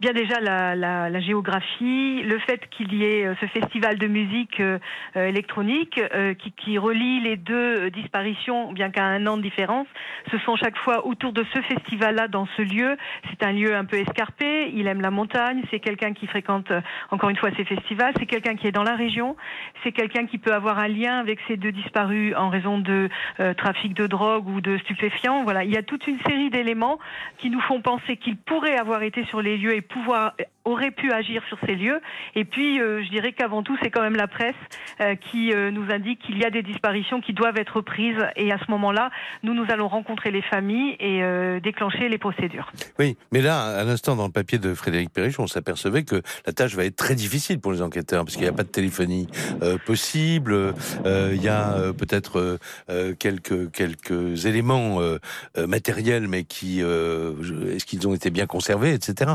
[0.00, 4.06] Bien déjà la, la, la, géographie, le fait qu'il y ait euh, ce festival de
[4.06, 4.78] musique euh,
[5.16, 6.00] euh, électronique
[6.38, 9.86] qui, qui, relie les deux disparitions, bien qu'à un an de différence.
[10.30, 12.96] Ce sont chaque fois autour de ce festival-là, dans ce lieu.
[13.28, 14.70] C'est un lieu un peu escarpé.
[14.74, 15.62] Il aime la montagne.
[15.70, 16.72] C'est quelqu'un qui fréquente
[17.10, 18.14] encore une fois ces festivals.
[18.18, 19.36] C'est quelqu'un qui est dans la région.
[19.82, 23.08] C'est quelqu'un qui peut avoir un lien avec ces deux disparus en raison de
[23.56, 25.42] trafic de drogue ou de stupéfiants.
[25.44, 26.98] Voilà, il y a toute une série d'éléments
[27.38, 31.42] qui nous font penser qu'il pourrait avoir été sur les lieux pouvoir aurait pu agir
[31.48, 32.00] sur ces lieux.
[32.34, 34.54] Et puis, euh, je dirais qu'avant tout, c'est quand même la presse
[35.00, 38.22] euh, qui euh, nous indique qu'il y a des disparitions qui doivent être prises.
[38.36, 39.10] Et à ce moment-là,
[39.42, 41.22] nous, nous allons rencontrer les familles et
[41.60, 42.70] déclencher les procédures.
[42.98, 46.52] Oui, mais là, à l'instant, dans le papier de Frédéric Perriche, on s'apercevait que la
[46.52, 49.26] tâche va être très difficile pour les enquêteurs, parce qu'il n'y a pas de téléphonie
[49.86, 50.74] possible.
[51.04, 52.58] il y a peut-être
[53.18, 55.00] quelques, quelques éléments
[55.56, 59.32] matériels, mais qui, est-ce qu'ils ont été bien conservés, etc.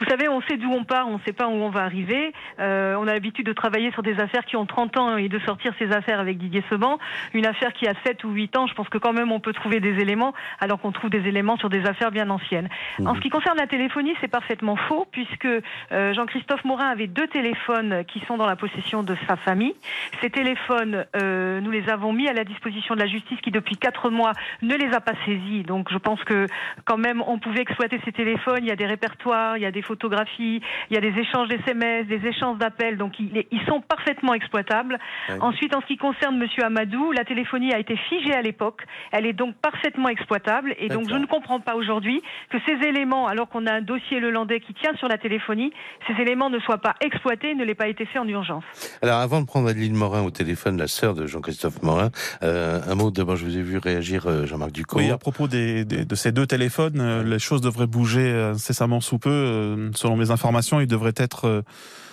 [0.00, 2.32] Vous savez, on sait d'où on part, on ne sait pas où on va arriver.
[2.60, 5.38] Euh, on a l'habitude de travailler sur des affaires qui ont 30 ans et de
[5.40, 6.98] sortir ces affaires avec Didier Seban.
[7.34, 9.52] Une affaire qui a 7 ou 8 ans, je pense que quand même on peut
[9.52, 12.68] trouver des éléments, alors qu'on trouve des éléments sur des affaires bien anciennes.
[12.98, 13.06] Mmh.
[13.06, 17.28] En ce qui concerne la téléphonie, c'est parfaitement faux, puisque euh, Jean-Christophe Morin avait deux
[17.28, 19.74] téléphones qui sont dans la possession de sa famille.
[20.20, 23.76] Ces téléphones, euh, nous les avons mis à la disposition de la justice qui, depuis
[23.76, 25.62] 4 mois, ne les a pas saisis.
[25.62, 26.46] Donc je pense que
[26.84, 28.60] quand même on pouvait exploiter ces téléphones.
[28.62, 31.48] Il y a des répertoires, il y a des photographie, il y a des échanges
[31.48, 34.98] d'SMS, des échanges d'appels, donc ils, ils, sont parfaitement exploitables.
[35.40, 39.26] Ensuite, en ce qui concerne Monsieur Amadou, la téléphonie a été figée à l'époque, elle
[39.26, 43.48] est donc parfaitement exploitable, et donc je ne comprends pas aujourd'hui que ces éléments, alors
[43.48, 45.72] qu'on a un dossier lelandais qui tient sur la téléphonie,
[46.06, 48.64] ces éléments ne soient pas exploités, ne l'aient pas été fait en urgence.
[49.02, 52.10] Alors, avant de prendre Adeline Morin au téléphone, la sœur de Jean-Christophe Morin,
[52.42, 54.98] euh, un mot d'abord, je vous ai vu réagir, euh, Jean-Marc Ducot.
[54.98, 59.00] Oui, à propos des, des, de ces deux téléphones, euh, les choses devraient bouger incessamment
[59.00, 61.62] sous peu selon mes informations, il devrait être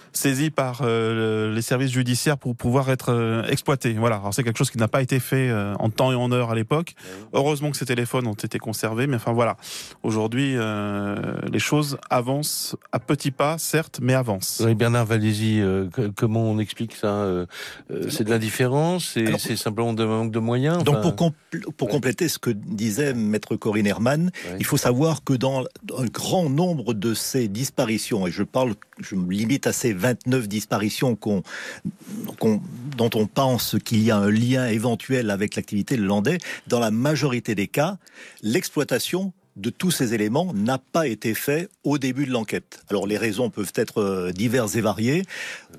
[0.09, 3.93] euh, saisi par euh, les services judiciaires pour pouvoir être euh, exploité.
[3.93, 4.17] Voilà.
[4.17, 6.51] Alors c'est quelque chose qui n'a pas été fait euh, en temps et en heure
[6.51, 6.93] à l'époque.
[7.33, 9.57] Heureusement que ces téléphones ont été conservés, mais enfin voilà.
[10.03, 10.55] Aujourd'hui,
[11.51, 14.61] les choses avancent à petits pas, certes, mais avancent.
[14.65, 15.61] Oui, Bernard Valézy,
[16.15, 17.27] comment on explique ça
[18.09, 21.33] C'est de l'indifférence C'est simplement de manque de moyens Donc pour,
[21.77, 25.65] pour compléter ce que disait maître Corinne Herman, il faut savoir que dans
[25.97, 30.47] un grand nombre de ces disparitions, et je parle, je me limite à ces 29
[30.47, 36.79] disparitions dont on pense qu'il y a un lien éventuel avec l'activité de Landais, dans
[36.79, 37.97] la majorité des cas,
[38.41, 42.81] l'exploitation de tous ces éléments n'a pas été fait au début de l'enquête.
[42.89, 45.23] Alors les raisons peuvent être euh, diverses et variées.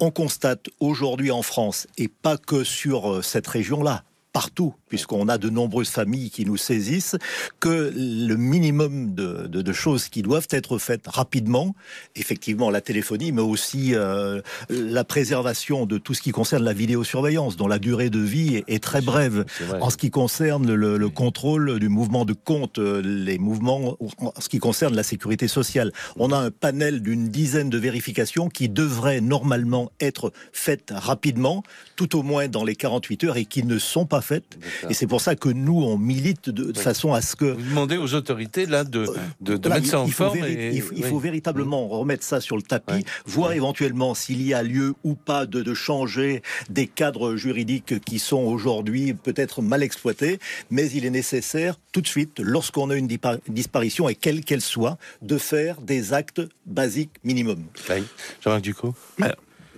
[0.00, 5.38] On constate aujourd'hui en France, et pas que sur euh, cette région-là, partout, puisqu'on a
[5.38, 7.16] de nombreuses familles qui nous saisissent,
[7.60, 11.74] que le minimum de, de, de, choses qui doivent être faites rapidement,
[12.16, 17.56] effectivement la téléphonie, mais aussi euh, la préservation de tout ce qui concerne la vidéosurveillance,
[17.56, 19.46] dont la durée de vie est, est très brève.
[19.80, 24.40] En ce qui concerne le, le, contrôle du mouvement de compte, euh, les mouvements, en
[24.40, 28.68] ce qui concerne la sécurité sociale, on a un panel d'une dizaine de vérifications qui
[28.68, 31.62] devraient normalement être faites rapidement,
[31.94, 34.58] tout au moins dans les 48 heures, et qui ne sont pas faites.
[34.88, 36.82] Et c'est pour ça que nous, on milite de, de oui.
[36.82, 37.44] façon à ce que...
[37.44, 39.06] Vous demandez aux autorités là de,
[39.40, 40.38] de, de mettre ça en forme.
[40.44, 40.70] Et...
[40.74, 41.10] Il, faut, il oui.
[41.10, 45.46] faut, véritablement remettre ça sur le tapis, voir éventuellement s'il y a lieu ou pas
[45.46, 50.38] de, de changer des cadres juridiques qui sont aujourd'hui peut-être mal exploités,
[50.70, 53.08] mais il est nécessaire tout de suite, lorsqu'on a une
[53.48, 57.64] disparition, et quelle qu'elle soit, de faire des actes basiques minimum.
[57.88, 58.04] Oui.
[58.42, 58.94] Jean-Marc Ducot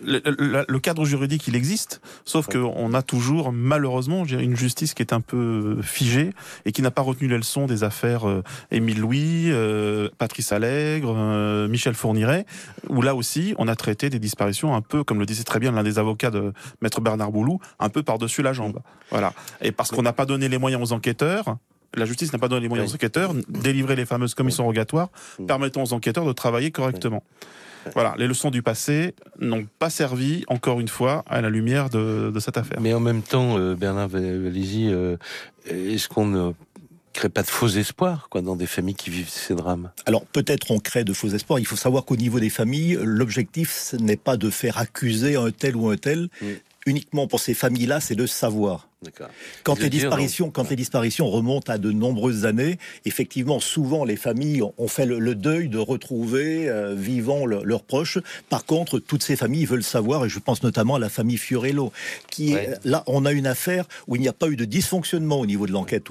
[0.04, 2.60] le, le, le, cadre juridique, il existe, sauf ouais.
[2.60, 6.30] qu'on a toujours, malheureusement, une justice qui est un peu figée
[6.64, 11.14] et qui n'a pas retenu les leçons des affaires euh, Émile Louis, euh, Patrice Allègre,
[11.16, 12.46] euh, Michel Fourniret,
[12.88, 15.72] où là aussi, on a traité des disparitions un peu, comme le disait très bien
[15.72, 18.80] l'un des avocats de Maître Bernard Boulou, un peu par-dessus la jambe.
[19.10, 19.32] Voilà.
[19.60, 21.56] Et parce qu'on n'a pas donné les moyens aux enquêteurs,
[21.94, 22.92] la justice n'a pas donné les moyens oui.
[22.92, 25.46] aux enquêteurs, délivrer les fameuses commissions rogatoires, oui.
[25.46, 27.22] permettant aux enquêteurs de travailler correctement.
[27.94, 32.30] Voilà, les leçons du passé n'ont pas servi, encore une fois, à la lumière de,
[32.32, 32.80] de cette affaire.
[32.80, 35.16] Mais en même temps, euh, Bernard Valizy, euh,
[35.66, 36.52] est-ce qu'on ne
[37.12, 39.90] crée pas de faux espoirs quoi, dans des familles qui vivent ces drames?
[40.06, 41.58] Alors peut-être on crée de faux espoirs.
[41.58, 45.50] Il faut savoir qu'au niveau des familles, l'objectif ce n'est pas de faire accuser un
[45.50, 46.28] tel ou un tel.
[46.86, 48.88] Uniquement pour ces familles-là, c'est de savoir.
[49.64, 54.16] Quand les, disparitions, dire, quand les disparitions remontent à de nombreuses années, effectivement, souvent les
[54.16, 58.18] familles ont fait le, le deuil de retrouver euh, vivant le, leurs proches.
[58.48, 61.92] Par contre, toutes ces familles veulent savoir, et je pense notamment à la famille Fiorello,
[62.30, 62.64] qui ouais.
[62.64, 65.46] est, là, on a une affaire où il n'y a pas eu de dysfonctionnement au
[65.46, 66.04] niveau de l'enquête.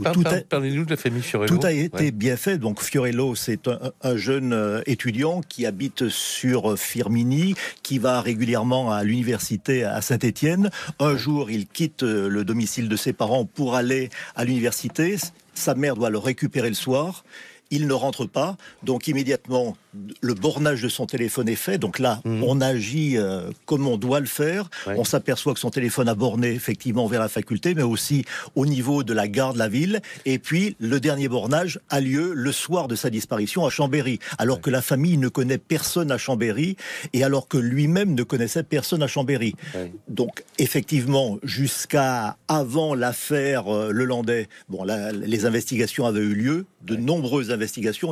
[0.50, 1.56] Parlez-nous de la famille Fiorello.
[1.56, 2.12] Tout a été ouais.
[2.12, 2.58] bien fait.
[2.58, 8.92] Donc Fiorello, c'est un, un, jeune euh, étudiant qui habite sur Firmini, qui va régulièrement
[8.92, 10.70] à l'université à Saint-Étienne.
[11.00, 15.18] Un jour, il quitte euh, le domicile de ses parents pour aller à l'université.
[15.54, 17.24] Sa mère doit le récupérer le soir.
[17.72, 19.76] Il ne rentre pas, donc immédiatement
[20.22, 21.78] le bornage de son téléphone est fait.
[21.78, 22.44] Donc là, mmh.
[22.44, 24.70] on agit euh, comme on doit le faire.
[24.88, 24.96] Ouais.
[24.98, 29.04] On s'aperçoit que son téléphone a borné effectivement vers la faculté, mais aussi au niveau
[29.04, 30.02] de la gare de la ville.
[30.26, 34.58] Et puis le dernier bornage a lieu le soir de sa disparition à Chambéry, alors
[34.58, 34.62] ouais.
[34.62, 36.78] que la famille ne connaît personne à Chambéry
[37.14, 39.56] et alors que lui-même ne connaissait personne à Chambéry.
[39.76, 39.92] Ouais.
[40.08, 46.96] Donc effectivement, jusqu'à avant l'affaire euh, Lelandais, bon là, les investigations avaient eu lieu, de
[46.96, 47.61] nombreuses investigations.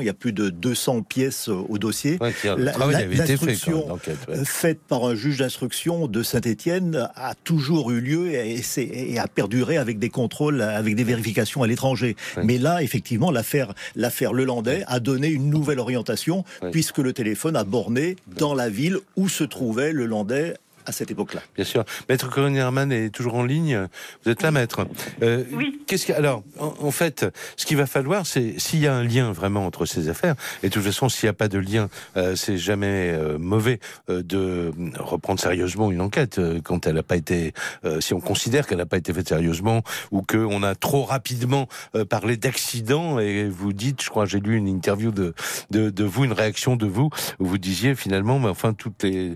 [0.01, 2.17] Il y a plus de 200 pièces au dossier.
[2.21, 4.45] Ouais, L'instruction ouais.
[4.45, 9.77] faite par un juge d'instruction de Saint-Étienne a toujours eu lieu et, et, a perduré
[9.77, 12.15] avec des contrôles, avec des vérifications à l'étranger.
[12.37, 12.43] Ouais.
[12.43, 17.63] Mais là, effectivement, l'affaire l'affaire Lelandais a donné une nouvelle orientation puisque le téléphone a
[17.63, 20.55] borné dans la ville où se trouvait le Landais
[20.89, 21.41] à cette époque-là.
[21.55, 21.85] Bien sûr.
[22.09, 23.87] Maître Corinne Herman est toujours en ligne.
[24.23, 24.87] Vous êtes là, maître.
[25.21, 25.79] Euh, oui.
[25.87, 27.25] Qu'est-ce que, alors, en, en, fait,
[27.57, 30.69] ce qu'il va falloir, c'est s'il y a un lien vraiment entre ces affaires, et
[30.69, 34.23] de toute façon, s'il n'y a pas de lien, euh, c'est jamais euh, mauvais euh,
[34.23, 37.53] de reprendre sérieusement une enquête euh, quand elle n'a pas été,
[37.85, 41.67] euh, si on considère qu'elle n'a pas été faite sérieusement, ou qu'on a trop rapidement
[42.09, 45.33] parlé d'accident, et vous dites, je crois, j'ai lu une interview de,
[45.71, 49.35] de, de, vous, une réaction de vous, où vous disiez finalement, mais enfin, toutes les,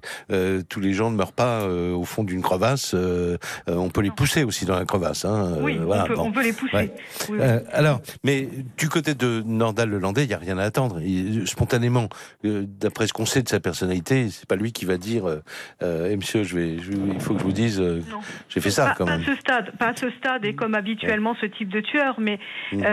[0.70, 4.12] tous les gens ne meurent pas euh, au fond d'une crevasse, euh, on peut les
[4.12, 5.26] pousser aussi dans la crevasse.
[5.26, 6.28] Hein, oui, voilà, on, peut, bon.
[6.28, 6.76] on, peut, les pousser.
[6.76, 6.94] Ouais.
[7.30, 7.46] Oui, oui.
[7.72, 11.00] alors, mais du côté de Nordal-Lelandais, il n'y a rien à attendre.
[11.02, 12.10] Il, spontanément,
[12.44, 15.26] d'après ce qu'on sait de sa personnalité, c'est pas lui qui va dire
[15.82, 17.84] eh, monsieur, je vais, je, il faut que je vous dise,
[18.50, 19.22] j'ai fait ça pas, quand pas même.
[19.22, 21.38] À ce stade, pas à ce stade, et comme habituellement ouais.
[21.42, 22.40] ce type de tueur, mais
[22.72, 22.84] mmh.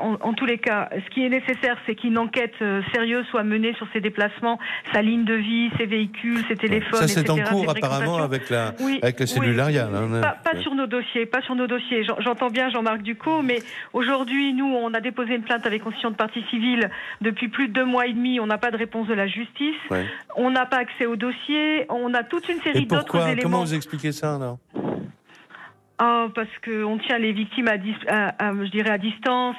[0.00, 2.54] en, en, tous les cas, ce qui est nécessaire, c'est qu'une enquête
[2.92, 4.58] sérieuse soit menée sur ses déplacements,
[4.92, 8.74] sa ligne de vie, ses véhicules, ses téléphones, ça, c'est en cours apparemment avec la
[8.80, 9.88] oui, avec le cellulariat.
[9.90, 12.04] Oui, hein, pas, pas sur nos dossiers, pas sur nos dossiers.
[12.20, 13.58] J'entends bien Jean-Marc Ducot, mais
[13.92, 17.72] aujourd'hui, nous, on a déposé une plainte avec constitution de partie civile depuis plus de
[17.72, 18.40] deux mois et demi.
[18.40, 19.76] On n'a pas de réponse de la justice.
[19.90, 20.04] Ouais.
[20.36, 21.86] On n'a pas accès au dossier.
[21.88, 23.16] On a toute une série d'autres?
[23.16, 23.42] Éléments.
[23.42, 24.58] Comment vous expliquez ça alors?
[26.02, 27.76] Oh, parce qu'on tient les victimes à,
[28.08, 29.56] à, à, je dirais à distance,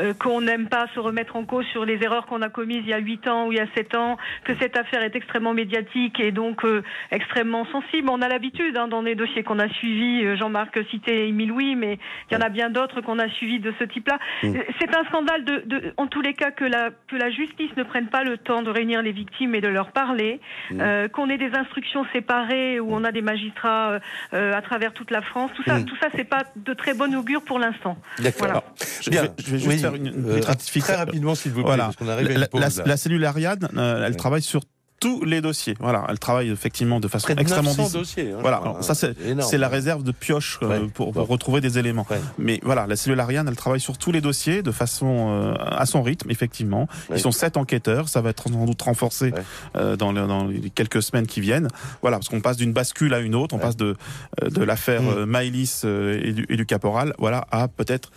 [0.00, 2.90] euh, qu'on n'aime pas se remettre en cause sur les erreurs qu'on a commises il
[2.90, 5.52] y a 8 ans ou il y a 7 ans, que cette affaire est extrêmement
[5.52, 8.08] médiatique et donc euh, extrêmement sensible.
[8.08, 11.74] On a l'habitude hein, dans les dossiers qu'on a suivis, euh, Jean-Marc citait Émile Louis,
[11.74, 11.98] mais
[12.30, 14.20] il y en a bien d'autres qu'on a suivis de ce type-là.
[14.44, 14.52] Mmh.
[14.80, 17.82] C'est un scandale, de, de, en tous les cas, que la, que la justice ne
[17.82, 20.38] prenne pas le temps de réunir les victimes et de leur parler,
[20.70, 21.08] mmh.
[21.12, 23.98] qu'on ait des instructions séparées où on a des magistrats
[24.32, 25.50] à travers toute la France.
[25.54, 25.84] Tout ça, Mm.
[25.84, 27.96] tout ça, c'est pas de très bon augure pour l'instant.
[28.18, 28.46] D'accord.
[28.46, 28.64] Voilà.
[29.00, 30.80] Je, vais, je vais juste Oui, faire une, une euh, petite.
[30.82, 31.84] Très rapidement, s'il vous plaît, Voilà.
[31.84, 32.78] parce qu'on arrive à La, une la, pause.
[32.78, 32.84] là.
[32.86, 34.60] la cellule Ariadne, euh, elle travaille sur
[35.00, 35.74] tous les dossiers.
[35.80, 38.32] Voilà, elle travaille effectivement de façon de extrêmement 900 dis- dossiers.
[38.32, 38.82] hein, Voilà, alors hein.
[38.82, 42.06] ça c'est la réserve de pioche euh, pour, retrouver des éléments.
[42.10, 42.20] Ouais.
[42.38, 45.84] Mais voilà, la cellule Ariane, elle travaille sur tous les dossiers de façon euh, à
[45.84, 46.88] son rythme, effectivement.
[47.10, 47.16] Ouais.
[47.16, 49.32] Ils sont sept enquêteurs, ça va être sans doute renforcé
[49.76, 51.68] euh, dans, le- dans les quelques semaines qui viennent.
[52.00, 53.96] Voilà, parce qu'on passe d'une bascule à une autre, on passe de
[54.42, 55.24] de l'affaire Mm.
[55.24, 58.10] Maëlys et, du, et du caporal, voilà, à peut-être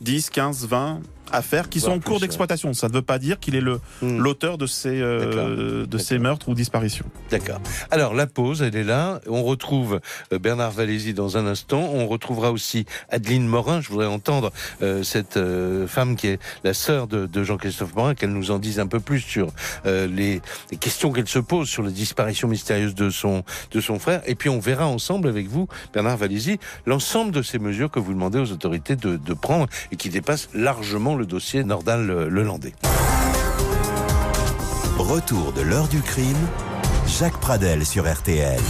[0.00, 1.00] 10, 15, 20
[1.32, 2.72] affaires qui Voire sont en cours d'exploitation.
[2.74, 4.18] Ça ne veut pas dire qu'il est le Mm.
[4.18, 7.04] l'auteur de ces euh, de ces meurtres ou disparitions.
[7.30, 7.60] D'accord.
[7.90, 9.20] Alors la pause, elle est là.
[9.28, 10.00] On retrouve
[10.32, 11.80] euh, Bernard Valézy dans un instant.
[11.92, 13.80] On retrouvera aussi Adeline Morin.
[13.80, 18.14] Je voudrais entendre euh, cette euh, femme qui est la sœur de, de Jean-Christophe Morin,
[18.14, 19.48] qu'elle nous en dise un peu plus sur
[19.84, 24.22] les, les questions qu'elle se pose sur la disparition mystérieuse de son de son frère.
[24.26, 28.12] Et puis on verra ensemble avec vous, Bernard Valézy, l'ensemble de ces mesures que vous
[28.12, 32.74] demandez aux autorités de, de prendre et qui dépassent largement le dossier Nordal-Lelandais.
[34.98, 36.36] Retour de l'heure du crime.
[37.06, 38.60] Jacques Pradel sur RTL.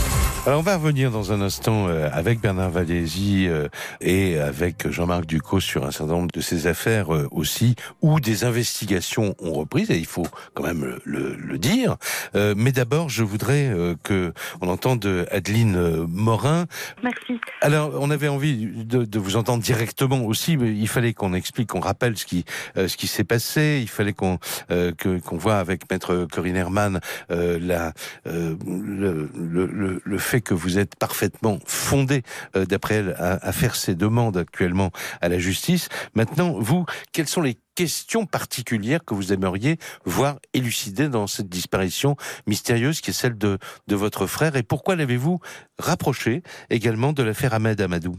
[0.47, 3.69] Alors on va revenir dans un instant euh, avec Bernard Valézy euh,
[4.03, 8.45] et avec Jean-Marc Ducos sur un certain nombre de ces affaires euh, aussi, où des
[8.45, 11.97] investigations ont repris, et il faut quand même le, le- le dire.
[12.35, 16.67] Mais d'abord, je voudrais que on entende Adeline Morin.
[17.03, 17.41] Merci.
[17.61, 21.69] Alors, on avait envie de, de vous entendre directement aussi, mais il fallait qu'on explique,
[21.71, 22.45] qu'on rappelle ce qui
[22.77, 23.79] ce qui s'est passé.
[23.83, 24.39] Il fallait qu'on
[24.71, 27.93] euh, que qu'on voit avec Maître Corinne Herman euh, la
[28.27, 32.23] euh, le, le, le, le que vous êtes parfaitement fondé,
[32.57, 35.89] euh, d'après elle, à, à faire ces demandes actuellement à la justice.
[36.15, 42.17] Maintenant, vous, quelles sont les questions particulières que vous aimeriez voir élucidées dans cette disparition
[42.47, 44.57] mystérieuse qui est celle de, de votre frère?
[44.57, 45.41] Et pourquoi l'avez-vous
[45.79, 48.17] rapproché également de l'affaire Ahmed Amadou?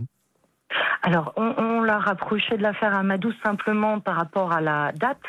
[1.04, 5.22] Alors, on, on l'a rapproché de l'affaire Amadou simplement par rapport à la date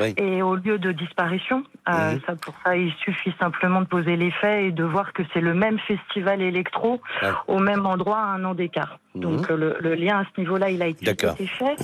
[0.00, 0.12] Oui.
[0.16, 1.62] et au lieu de disparition.
[1.88, 2.20] Euh, Mhm.
[2.26, 5.40] ça, pour ça, il suffit simplement de poser les faits et de voir que c'est
[5.40, 7.00] le même festival électro
[7.46, 8.98] au même endroit à un an d'écart.
[9.14, 9.20] Mhm.
[9.20, 11.14] Donc, euh, le, le lien à ce niveau-là, il a été,
[11.46, 11.76] fait.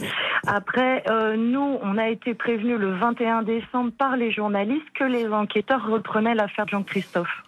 [0.48, 5.28] Après, euh, nous, on a été prévenus le 21 décembre par les journalistes que les
[5.28, 7.42] enquêteurs reprenaient l'affaire Jean-Christophe.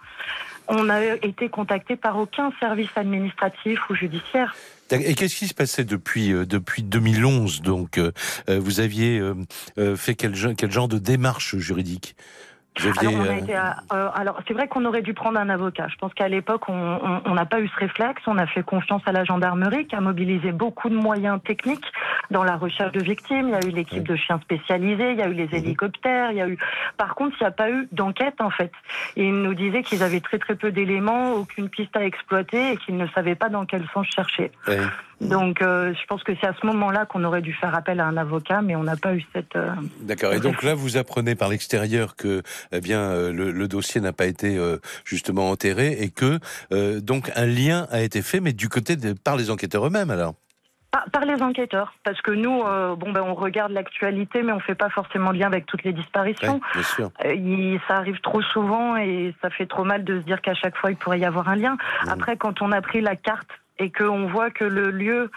[0.69, 4.55] On n'a été contacté par aucun service administratif ou judiciaire.
[4.91, 8.13] Et qu'est-ce qui se passait depuis euh, depuis 2011 Donc, euh,
[8.49, 12.17] euh, vous aviez euh, fait quel genre de démarche juridique?
[12.79, 15.39] Vous Alors, on a euh, été à- euh, alors c'est vrai qu'on aurait dû prendre
[15.39, 15.89] un avocat.
[15.89, 18.23] Je pense qu'à l'époque, on n'a pas eu ce réflexe.
[18.27, 21.85] On a fait confiance à la gendarmerie qui a mobilisé beaucoup de moyens techniques
[22.31, 23.49] dans la recherche de victimes.
[23.49, 26.37] Il y a eu l'équipe de chiens spécialisés, il y a eu les hélicoptères, il
[26.39, 26.59] y a eu.
[26.97, 28.73] Par contre, il n'y a pas eu d'enquête en fait.
[29.17, 32.77] Et ils nous disaient qu'ils avaient très très peu d'éléments, aucune piste à exploiter et
[32.77, 34.51] qu'ils ne savaient pas dans quel sens chercher.
[34.67, 34.77] ouais.
[35.21, 38.07] Donc, euh, je pense que c'est à ce moment-là qu'on aurait dû faire appel à
[38.07, 39.57] un avocat, mais on n'a pas eu cette.
[39.57, 40.33] euh, D'accord.
[40.33, 44.13] Et donc là, vous apprenez par l'extérieur que, eh bien, euh, le, le dossier n'a
[44.13, 46.39] pas été euh, justement enterré et que
[47.01, 50.11] donc un lien a été fait, mais du côté de, par les enquêteurs eux-mêmes.
[50.11, 50.35] Alors?
[50.91, 54.61] Par, par les enquêteurs, parce que nous, euh, bon, ben, on regarde l'actualité, mais on
[54.61, 56.55] fait pas forcément lien avec toutes les disparitions.
[56.55, 57.11] Ouais, bien sûr.
[57.27, 60.55] Euh, il- ça arrive trop souvent et ça fait trop mal de se dire qu'à
[60.55, 61.77] chaque fois il pourrait y avoir un lien.
[62.05, 62.09] Mhm.
[62.11, 65.31] Après, quand on a pris la carte et qu'on voit que le lieu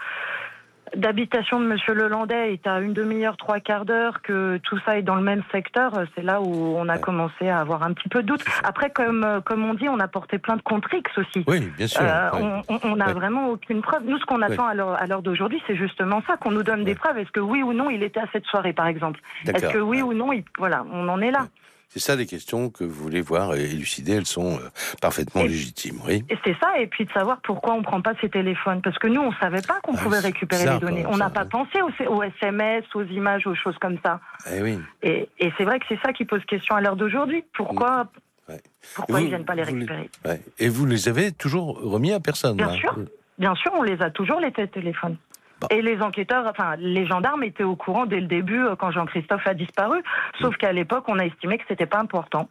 [0.94, 5.02] d'habitation de Monsieur Lelandais est à une demi-heure, trois quarts d'heure, que tout ça est
[5.02, 7.00] dans le même secteur, c'est là où on a Ouais.
[7.00, 8.44] commencé à avoir un petit peu de doute.
[8.62, 11.44] Après, comme euh, comme on dit, on a porté plein de contre-X aussi.
[11.46, 12.02] Oui, bien sûr.
[12.02, 12.78] Euh, ouais.
[12.84, 13.12] on- n'a Ouais.
[13.14, 14.02] vraiment aucune preuve.
[14.04, 16.84] Nous, ce qu'on attend à l'heure- à l'heure d'aujourd'hui, c'est justement ça, qu'on nous donne
[16.84, 17.16] des preuves.
[17.16, 19.18] Est-ce que oui ou non, il était à cette soirée, par exemple?
[19.46, 20.44] Est-ce que oui ou non, il...
[20.58, 21.46] voilà, on en est là.
[21.92, 24.12] C'est ça les questions que vous voulez voir élucidées.
[24.12, 24.68] Elles sont euh,
[25.02, 25.98] parfaitement Et- légitimes.
[26.06, 26.24] Oui.
[26.30, 28.80] Et c'est ça, et puis de savoir pourquoi on prend pas ces téléphones.
[28.80, 31.04] Parce que nous, on savait pas qu'on Ah, pouvait récupérer les données.
[31.06, 34.20] On n'a pas pensé aux, aux SMS, aux images, aux choses comme ça.
[34.50, 34.78] Eh oui.
[35.02, 37.44] Et, et c'est vrai que c'est ça qui pose question à l'heure d'aujourd'hui.
[37.54, 38.06] Pourquoi,
[38.48, 38.60] Ouais.
[38.94, 40.08] pourquoi Vous- ils viennent pas les récupérer?
[40.24, 40.40] Ouais.
[40.58, 42.56] Et vous les avez toujours remis à personne.
[42.56, 42.96] Bien hein sûr.
[43.38, 45.16] Bien sûr, on les a toujours, les té- téléphones.
[45.62, 45.68] Bon.
[45.76, 49.46] Et les enquêteurs, enfin, les gendarmes étaient au courant dès le début euh, quand Jean-Christophe
[49.46, 50.02] a disparu.
[50.40, 52.48] Sauf qu'à l'époque, on a estimé que c'était pas important.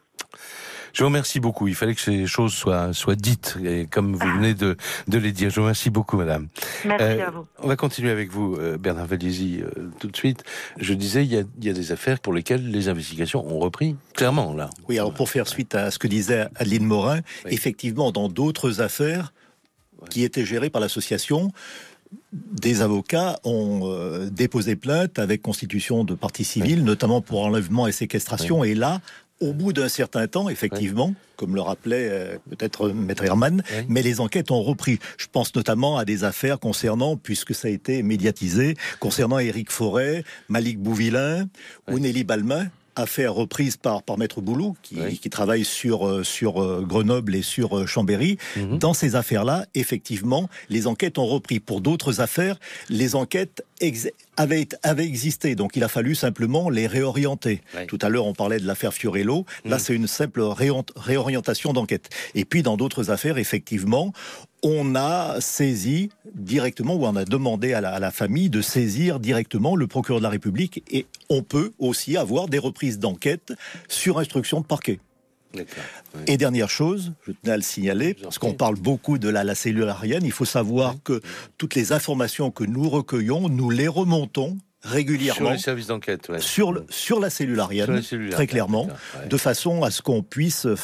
[0.93, 1.67] Je vous remercie beaucoup.
[1.69, 4.76] Il fallait que ces choses soient, soient dites, et comme vous venez de,
[5.08, 5.50] de les dire.
[5.50, 6.47] Je vous remercie beaucoup, madame.
[6.86, 7.47] Merci Euh, à vous.
[7.60, 10.43] On va continuer avec vous, euh, Bernard Valézy, euh, tout de suite.
[10.80, 13.60] Je disais, il y, a, il y a des affaires pour lesquelles les investigations ont
[13.60, 14.69] repris, clairement, là.
[14.89, 17.52] Oui, alors pour faire suite à ce que disait Adeline Morin, Oui.
[17.54, 19.32] effectivement, dans d'autres affaires
[20.10, 21.52] qui étaient gérées par l'association,
[22.34, 27.92] des avocats ont euh, déposé plainte avec constitution de partie civile, notamment pour enlèvement et
[27.92, 28.63] séquestration.
[28.63, 29.02] Et là,
[29.40, 34.19] au bout d'un certain temps, effectivement, comme le rappelait euh, peut-être Maître Herman, mais les
[34.19, 35.00] enquêtes ont repris.
[35.17, 40.23] Je pense notamment à des affaires concernant, puisque ça a été médiatisé, concernant Éric Forêt,
[40.48, 41.48] Malik Bouvillain
[41.90, 42.67] ou Nelly Balmain,
[43.02, 47.41] affaire reprise par, par Maître Boulou, qui, qui travaille sur, euh, sur euh, Grenoble et
[47.41, 48.37] sur euh, Chambéry.
[48.56, 48.77] Mhm.
[48.77, 51.60] Dans ces affaires-là, effectivement, les enquêtes ont repris.
[51.60, 53.65] Pour d'autres affaires, les enquêtes
[54.38, 55.56] avaient, avaient existé.
[55.56, 57.62] Donc il a fallu simplement les réorienter.
[57.88, 59.46] Tout à l'heure, on parlait de l'affaire Fiorello.
[59.65, 59.79] Là, Mhm.
[59.84, 60.42] c'est une simple
[60.96, 62.10] réorientation d'enquête.
[62.36, 64.13] Et puis, dans d'autres affaires, effectivement,
[64.63, 69.19] on a saisi directement, ou on a demandé à la, à la famille de saisir
[69.19, 73.54] directement le procureur de la République, et on peut aussi avoir des reprises d'enquête
[73.90, 75.00] sur instruction de parquet.
[76.27, 79.56] Et dernière chose, je tenais à le signaler, parce qu'on parle beaucoup de la, la
[79.56, 81.21] cellule arienne, il faut savoir que
[81.58, 86.41] toutes les informations que nous recueillons, nous les remontons régulièrement Sur les services d'enquête, ouais.
[86.41, 89.27] sur, le- sur la cellule arienne, très arienne, clairement, ouais.
[89.29, 90.75] de façon à ce qu'on puisse euh,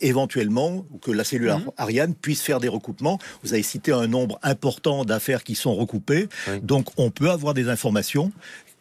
[0.00, 1.70] éventuellement, ou que la cellule Mhm.
[1.76, 3.18] ariane puisse faire des recoupements.
[3.44, 6.28] Vous avez cité un nombre important d'affaires qui sont recoupées,
[6.62, 8.32] donc on peut avoir des informations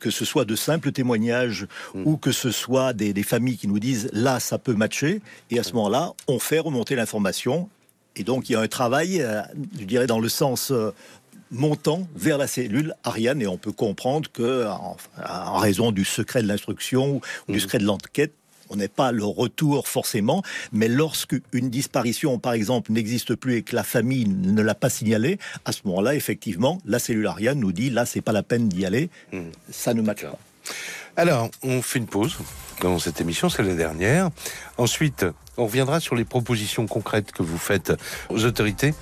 [0.03, 2.03] que ce soit de simples témoignages Mhm.
[2.07, 5.21] ou que ce soit des, des familles qui nous disent là ça peut matcher.
[5.51, 7.69] Et à ce moment-là on fait remonter l'information.
[8.17, 9.41] Et donc il y a un travail euh,
[9.79, 10.91] je dirais dans le sens euh,
[11.51, 13.41] montant vers la cellule Ariane.
[13.41, 17.77] Et on peut comprendre que en, en raison du secret de l'instruction ou du secret
[17.79, 18.33] de l'enquête
[18.73, 23.61] on n'est pas le retour forcément, mais lorsque une disparition, par exemple, n'existe plus et
[23.61, 27.71] que la famille ne l'a pas signalé, à ce moment-là, effectivement, la cellule Ariane nous
[27.71, 29.09] dit là, c'est pas la peine d'y aller,
[29.69, 30.39] ça ne matche pas.
[31.15, 32.39] Alors, on fait une pause
[32.81, 34.29] dans cette émission, c'est la dernière.
[34.79, 37.93] Ensuite, on reviendra sur les propositions concrètes que vous faites
[38.29, 38.95] aux autorités,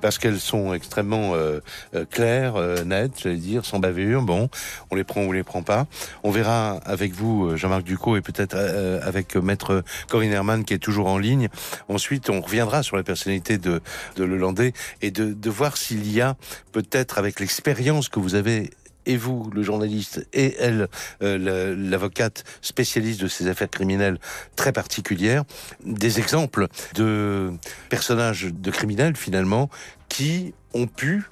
[0.00, 1.60] parce qu'elles sont extrêmement euh,
[1.94, 4.22] euh, claires, euh, nettes, j'allais dire, sans bavure.
[4.22, 4.50] Bon,
[4.90, 5.86] on les prend ou on les prend pas.
[6.24, 10.64] On verra avec vous, euh, Jean-Marc Ducot, et peut-être euh, avec euh, Maître Corinne Herman,
[10.64, 11.48] qui est toujours en ligne.
[11.88, 13.80] Ensuite, on reviendra sur la personnalité de,
[14.16, 16.34] de Lelandais et de, de voir s'il y a
[16.72, 18.70] peut-être, avec l'expérience que vous avez
[19.06, 20.88] et vous, le journaliste, et elle,
[21.22, 24.18] euh, la- l'avocate spécialiste de ces affaires criminelles
[24.56, 25.44] très particulières,
[25.84, 27.52] des exemples de
[27.88, 29.70] personnages de criminels finalement
[30.08, 31.24] qui ont pu,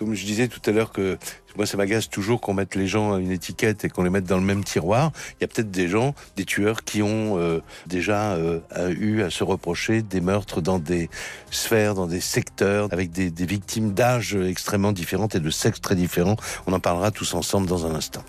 [0.00, 1.18] comme je disais tout à l'heure que
[1.56, 4.24] moi ça m'agace toujours qu'on mette les gens à une étiquette et qu'on les mette
[4.24, 5.12] dans le même tiroir.
[5.32, 8.60] Il y a peut-être des gens, des tueurs qui ont euh, déjà euh,
[8.98, 11.10] eu à se reprocher des meurtres dans des
[11.50, 15.96] sphères, dans des secteurs, avec des, des victimes d'âge extrêmement différentes et de sexes très
[15.96, 16.36] différents.
[16.66, 18.24] On en parlera tous ensemble dans un instant.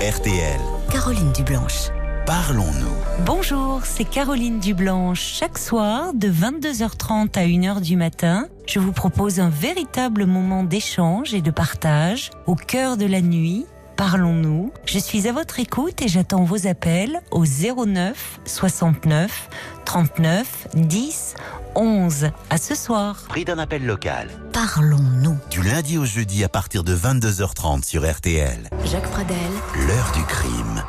[0.00, 0.60] RTL.
[0.90, 1.90] Caroline Dublanche.
[2.26, 3.24] Parlons-nous.
[3.26, 5.20] Bonjour, c'est Caroline Dublanche.
[5.20, 11.34] Chaque soir, de 22h30 à 1h du matin, je vous propose un véritable moment d'échange
[11.34, 13.66] et de partage au cœur de la nuit.
[13.96, 14.72] Parlons-nous.
[14.86, 19.50] Je suis à votre écoute et j'attends vos appels au 09 69
[19.84, 21.34] 39 10
[21.76, 22.30] 11.
[22.48, 23.24] À ce soir.
[23.28, 24.30] Prix d'un appel local.
[24.54, 25.36] Parlons-nous.
[25.50, 28.70] Du lundi au jeudi à partir de 22h30 sur RTL.
[28.86, 29.36] Jacques Pradel,
[29.86, 30.82] L'heure du crime.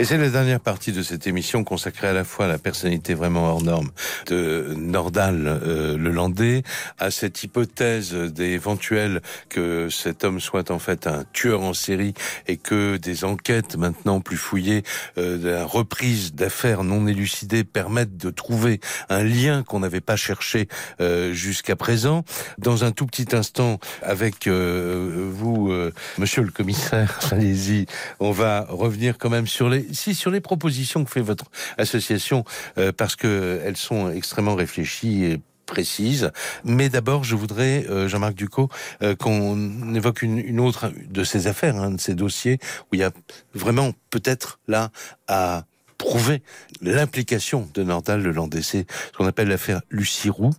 [0.00, 3.12] Et c'est la dernière partie de cette émission consacrée à la fois à la personnalité
[3.12, 3.90] vraiment hors norme
[4.28, 6.62] de Nordal euh, le Landais,
[6.98, 9.20] à cette hypothèse d'éventuel
[9.50, 12.14] que cet homme soit en fait un tueur en série
[12.46, 14.84] et que des enquêtes maintenant plus fouillées,
[15.18, 18.80] euh, de la reprise d'affaires non élucidées permettent de trouver
[19.10, 20.68] un lien qu'on n'avait pas cherché
[21.02, 22.24] euh, jusqu'à présent.
[22.56, 27.84] Dans un tout petit instant, avec euh, vous, euh, Monsieur le Commissaire, allez-y,
[28.18, 31.46] on va revenir quand même sur les, si sur les propositions que fait votre
[31.78, 32.44] association,
[32.78, 36.32] euh, parce que elles sont extrêmement réfléchies et précises.
[36.64, 38.68] Mais d'abord, je voudrais, euh, Jean-Marc Ducot,
[39.02, 42.58] euh, qu'on évoque une, autre de ces affaires, un de ces dossiers
[42.90, 43.12] où il y a
[43.54, 44.90] vraiment peut-être là
[45.28, 45.64] à
[45.96, 46.42] prouver
[46.82, 48.62] l'implication de Nordal le.
[48.62, 50.54] C'est ce qu'on appelle l'affaire Lucie Roux.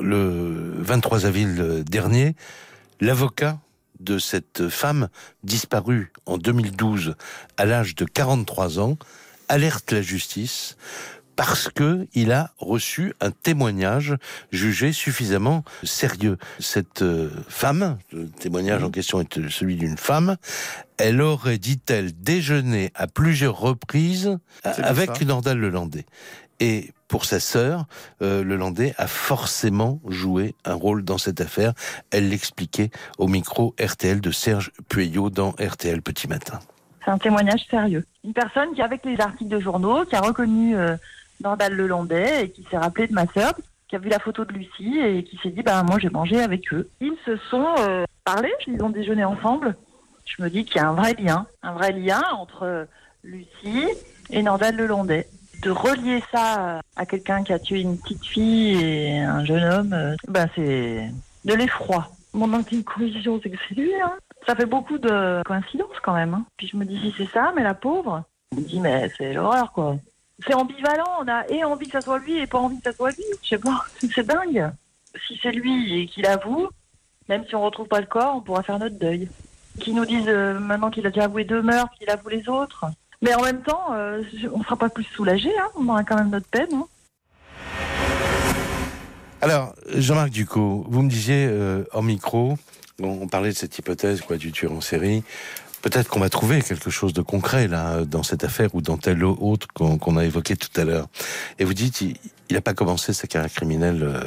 [0.00, 2.34] Le 23 avril dernier,
[3.00, 3.58] l'avocat
[4.00, 5.08] de cette femme
[5.42, 7.14] disparue en 2012
[7.56, 8.96] à l'âge de 43 ans
[9.48, 10.76] alerte la justice
[11.36, 14.16] parce que il a reçu un témoignage
[14.50, 16.38] jugé suffisamment sérieux.
[16.58, 20.36] Cette euh, femme, le témoignage en question est celui d'une femme,
[20.96, 25.20] elle aurait, dit-elle, déjeuné à plusieurs reprises bien avec.
[25.26, 26.06] Nordal Lelandais.
[26.60, 27.84] Et pour sa sœur,
[28.22, 31.72] euh, le Landais a forcément joué un rôle dans cette affaire.
[32.10, 36.58] Elle l'expliquait au micro RTL de Serge Pueyo dans RTL Petit Matin.
[37.04, 38.04] C'est un témoignage sérieux.
[38.24, 40.96] Une personne qui, avec les articles de journaux, qui a reconnu euh,
[41.40, 43.54] Nordal Lelandais et qui s'est rappelé de ma sœur,
[43.88, 46.40] qui a vu la photo de Lucie et qui s'est dit bah moi j'ai mangé
[46.40, 46.88] avec eux.
[47.00, 49.76] Ils se sont euh, parlé, ils ont déjeuné ensemble
[50.24, 52.88] Je me dis qu'il y a un vrai lien, un vrai lien entre
[53.22, 53.86] Lucie
[54.30, 55.28] et Nordal Lelandais.
[55.62, 60.16] De relier ça à quelqu'un qui a tué une petite fille et un jeune homme,
[60.28, 61.10] ben c'est
[61.44, 62.08] de l'effroi.
[62.34, 63.92] Mon intime conviction, c'est que c'est lui.
[64.00, 64.12] Hein.
[64.46, 66.34] Ça fait beaucoup de coïncidences quand même.
[66.34, 66.44] Hein.
[66.56, 69.32] Puis je me dis si c'est ça, mais la pauvre, je me dis mais c'est
[69.32, 69.96] l'horreur quoi.
[70.46, 72.92] C'est ambivalent, on a et envie que ça soit lui et pas envie que ça
[72.92, 73.24] soit lui.
[73.42, 73.84] Je sais pas,
[74.14, 74.70] c'est dingue.
[75.26, 76.68] Si c'est lui et qu'il avoue,
[77.28, 79.28] même si on retrouve pas le corps, on pourra faire notre deuil.
[79.80, 82.86] Qui nous disent euh, maintenant qu'il a déjà avoué deux meurtres, qu'il avoue les autres.
[83.26, 84.22] Mais en même temps, euh,
[84.54, 85.66] on ne sera pas plus soulagé, hein.
[85.74, 86.68] on aura quand même notre peine.
[86.72, 86.86] Hein.
[89.40, 92.56] Alors, Jean-Marc Ducot, vous me disiez euh, en micro,
[93.02, 95.24] on, parlait de cette hypothèse quoi, du tueur en série.
[95.82, 99.24] Peut-être qu'on va trouver quelque chose de concret là dans cette affaire ou dans telle
[99.24, 101.08] autre qu'on a évoqué tout à l'heure.
[101.58, 102.16] Et vous dites, il
[102.52, 104.22] n'a pas commencé sa carrière criminelle euh,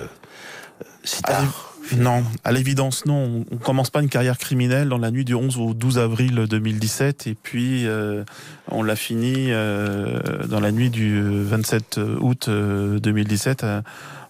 [1.06, 1.69] si tard.
[1.98, 3.46] Non, à l'évidence, non.
[3.52, 7.28] On commence pas une carrière criminelle dans la nuit du 11 au 12 avril 2017
[7.28, 8.24] et puis euh,
[8.70, 13.82] on l'a fini euh, dans la nuit du 27 août 2017 euh, euh,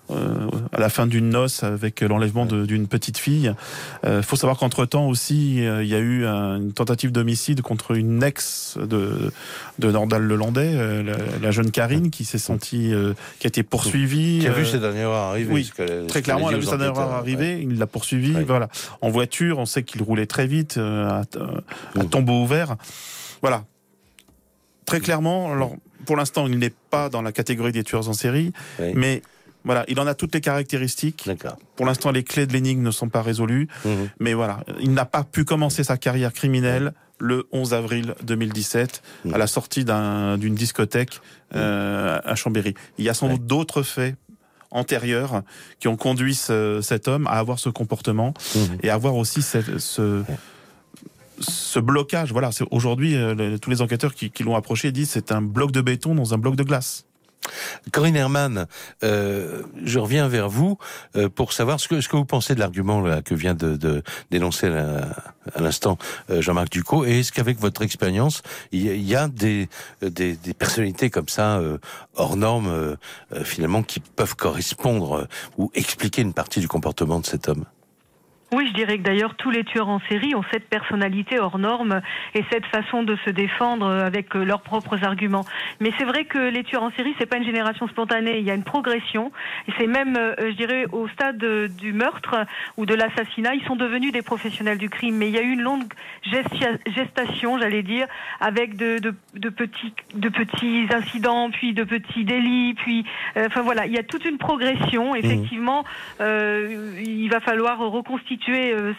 [0.09, 3.53] à la fin d'une noce avec l'enlèvement d'une petite fille.
[4.03, 7.61] Il euh, faut savoir qu'entre temps aussi, euh, il y a eu une tentative d'homicide
[7.61, 9.31] contre une ex de,
[9.79, 12.93] de Nordal Lelandais, la, la, jeune Karine, qui s'est sentie,
[13.39, 14.39] qui a été poursuivie.
[14.41, 15.53] Qui a vu ses dernières heures arriver.
[15.53, 15.71] Oui,
[16.07, 17.61] très clairement, elle a vu ses dernières heures arriver.
[17.61, 18.69] Il l'a poursuivie, voilà,
[19.01, 19.59] en voiture.
[19.59, 22.75] On sait qu'il roulait très vite, à, à tombeau ouvert.
[23.41, 23.63] Voilà,
[24.85, 28.51] très clairement, alors pour l'instant, il n'est pas dans la catégorie des tueurs en série,
[28.95, 29.21] mais
[29.65, 31.29] voilà, il en a toutes les caractéristiques.
[31.75, 33.67] Pour l'instant, les clés de l'énigme ne sont pas résolues.
[33.85, 34.09] Mhm.
[34.19, 39.33] Mais voilà, il n'a pas pu commencer sa carrière criminelle le 11 avril 2017 mhm.
[39.33, 41.19] à la sortie d'une discothèque
[41.55, 42.73] euh, à Chambéry.
[42.97, 44.15] Il y a sans doute d'autres faits
[44.71, 45.41] antérieurs
[45.79, 48.77] qui ont conduit cet homme à avoir ce comportement mhm.
[48.83, 50.23] et à avoir aussi ce,
[51.41, 52.31] ce blocage.
[52.31, 55.71] Voilà, c'est aujourd'hui euh, tous les enquêteurs qui, qui l'ont approché disent c'est un bloc
[55.71, 57.05] de béton dans un bloc de glace.
[57.91, 58.67] Corinne Herman,
[59.03, 60.77] euh, je reviens vers vous
[61.15, 64.67] euh, pour savoir ce que, ce que vous pensez de l'argument que vient de, dénoncer
[64.67, 65.97] à, l'instant
[66.29, 67.05] euh, Jean-Marc Ducot.
[67.05, 69.69] Et est-ce qu'avec votre expérience, il y, a des,
[70.01, 71.61] des, personnalités comme ça,
[72.15, 72.97] hors normes,
[73.43, 75.27] finalement, qui peuvent correspondre
[75.57, 77.65] ou expliquer une partie du comportement de cet homme?
[78.51, 82.01] Oui, je dirais que d'ailleurs tous les tueurs en série ont cette personnalité hors norme
[82.33, 85.45] et cette façon de se défendre avec euh, leurs propres arguments.
[85.79, 88.39] Mais c'est vrai que les tueurs en série, c'est pas une génération spontanée.
[88.39, 89.31] Il y a une progression
[89.67, 92.45] et c'est même, euh, je dirais, au stade du meurtre
[92.77, 95.15] ou de l'assassinat, ils sont devenus des professionnels du crime.
[95.15, 95.93] Mais il y a eu une longue
[96.23, 98.07] gestation, j'allais dire,
[98.39, 103.05] avec de, de, de, petits, de petits incidents, puis de petits délits, puis,
[103.37, 105.13] euh, enfin voilà, il y a toute une progression.
[105.13, 105.17] Mmh.
[105.17, 105.83] Effectivement,
[106.19, 108.93] euh, il va falloir reconstituer euh,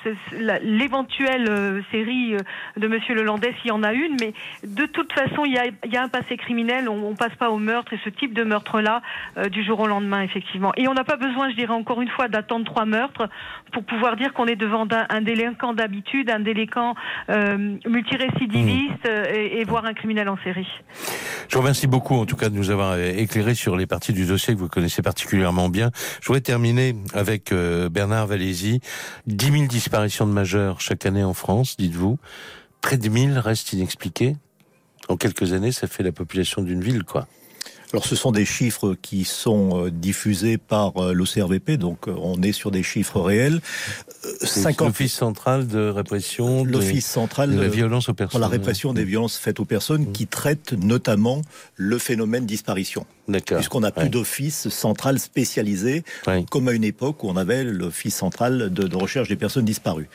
[0.62, 2.38] l'éventuelle euh, série euh,
[2.76, 4.32] de Monsieur Lelandais s'il y en a une, mais
[4.64, 7.92] de toute façon, il y a, un passé criminel, on, ne passe pas au meurtre
[7.92, 9.02] et ce type de meurtre-là
[9.50, 10.72] du jour au lendemain, effectivement.
[10.76, 13.28] Et on n'a pas besoin, je dirais encore une fois, d'attendre trois meurtres
[13.72, 16.94] pour pouvoir dire qu'on est devant un, délinquant d'habitude, un délinquant
[17.28, 19.34] multirécidiviste mmh.
[19.34, 20.68] et, et voire un criminel en série.
[21.48, 24.26] Je vous remercie beaucoup, en tout cas, de nous avoir éclairé sur les parties du
[24.26, 25.90] dossier que vous connaissez particulièrement bien.
[26.20, 27.52] Je voudrais terminer avec
[27.90, 28.80] Bernard Valézy.
[29.30, 32.18] 10 000 disparitions de majeurs chaque année en France, dites-vous.
[32.80, 34.36] Près de 1000 restent inexpliqués.
[35.08, 37.26] En quelques années, ça fait la population d'une ville, quoi.
[37.92, 42.40] Alors ce sont des chiffres qui sont euh, diffusés par euh, l'OCRVP, donc euh, on
[42.40, 43.60] est sur des chiffres réels.
[44.42, 44.88] 50...
[44.88, 48.40] L'Office central de répression L'Office central de la violence aux personnes.
[48.40, 50.12] la répression des violences faites aux personnes mmh.
[50.12, 51.42] qui traite notamment
[51.74, 53.06] le phénomène disparition.
[53.46, 56.02] Puisqu'on n'a plus d'office central spécialisé,
[56.50, 60.08] comme à une époque où on avait l'office central de, recherche des personnes disparues.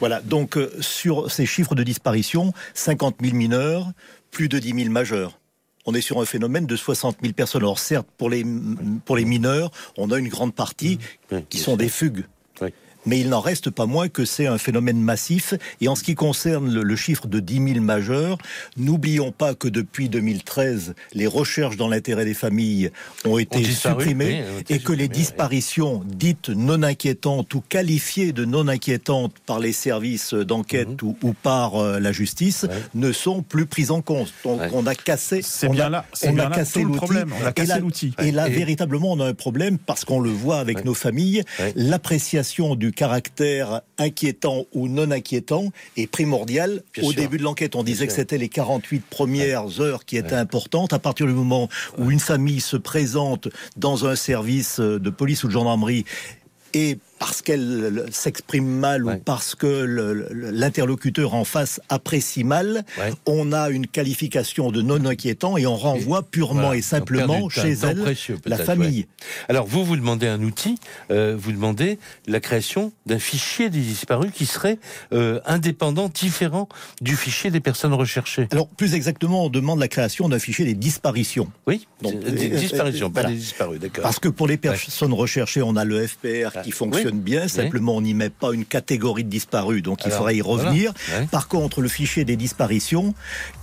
[0.00, 3.92] Voilà, donc sur ces chiffres de disparition, 50 000 mineurs,
[4.30, 5.38] plus de 10 000 majeurs
[5.84, 7.62] on est sur un phénomène de 60 000 personnes.
[7.62, 8.44] Alors certes, pour les,
[9.04, 10.98] pour les mineurs, on a une grande partie
[11.48, 12.24] qui sont des fugues
[13.06, 15.54] mais il n'en reste pas moins que c'est un phénomène massif.
[15.80, 18.38] Et en ce qui concerne le, chiffre de 10 000 majeurs,
[18.76, 22.90] n'oublions pas que depuis 2013, les recherches dans l'intérêt des familles
[23.24, 29.34] ont été supprimées et que les disparitions dites non inquiétantes ou qualifiées de non inquiétantes
[29.46, 31.14] par les services d'enquête mhm.
[31.22, 34.32] ou, par euh, la justice ne sont plus prises en compte.
[34.44, 35.40] Donc on a cassé.
[35.42, 36.04] C'est bien là.
[36.24, 37.32] On a cassé le problème.
[37.40, 38.14] On a cassé l'outil.
[38.18, 41.42] Et là, véritablement, on a un problème parce qu'on le voit avec nos familles.
[41.74, 46.82] L'appréciation du caractère inquiétant ou non inquiétant est primordial.
[47.02, 50.92] Au début de l'enquête, on disait que c'était les 48 premières heures qui étaient importantes.
[50.92, 51.68] À partir du moment
[51.98, 56.04] où une famille se présente dans un service de police ou de gendarmerie
[56.74, 59.84] et parce qu'elle s'exprime mal ou parce que
[60.32, 62.84] l'interlocuteur en face apprécie mal,
[63.26, 68.02] on a une qualification de non inquiétant et on renvoie purement et simplement chez elle
[68.44, 69.06] la famille.
[69.48, 70.74] Alors vous, vous demandez un outil,
[71.12, 74.80] euh, vous demandez la création d'un fichier des disparus qui serait
[75.12, 76.68] euh, indépendant, différent
[77.02, 78.48] du fichier des personnes recherchées.
[78.50, 81.52] Alors plus exactement, on demande la création d'un fichier des disparitions.
[81.68, 84.02] Oui, Donc, des disparitions, pas des disparus, d'accord.
[84.02, 87.96] Parce que pour les personnes recherchées, on a le FPR qui ah, fonctionne bien, simplement
[87.96, 90.92] on n'y met pas une catégorie de disparus, donc il faudrait y revenir.
[91.30, 93.14] Par contre, le fichier des disparitions,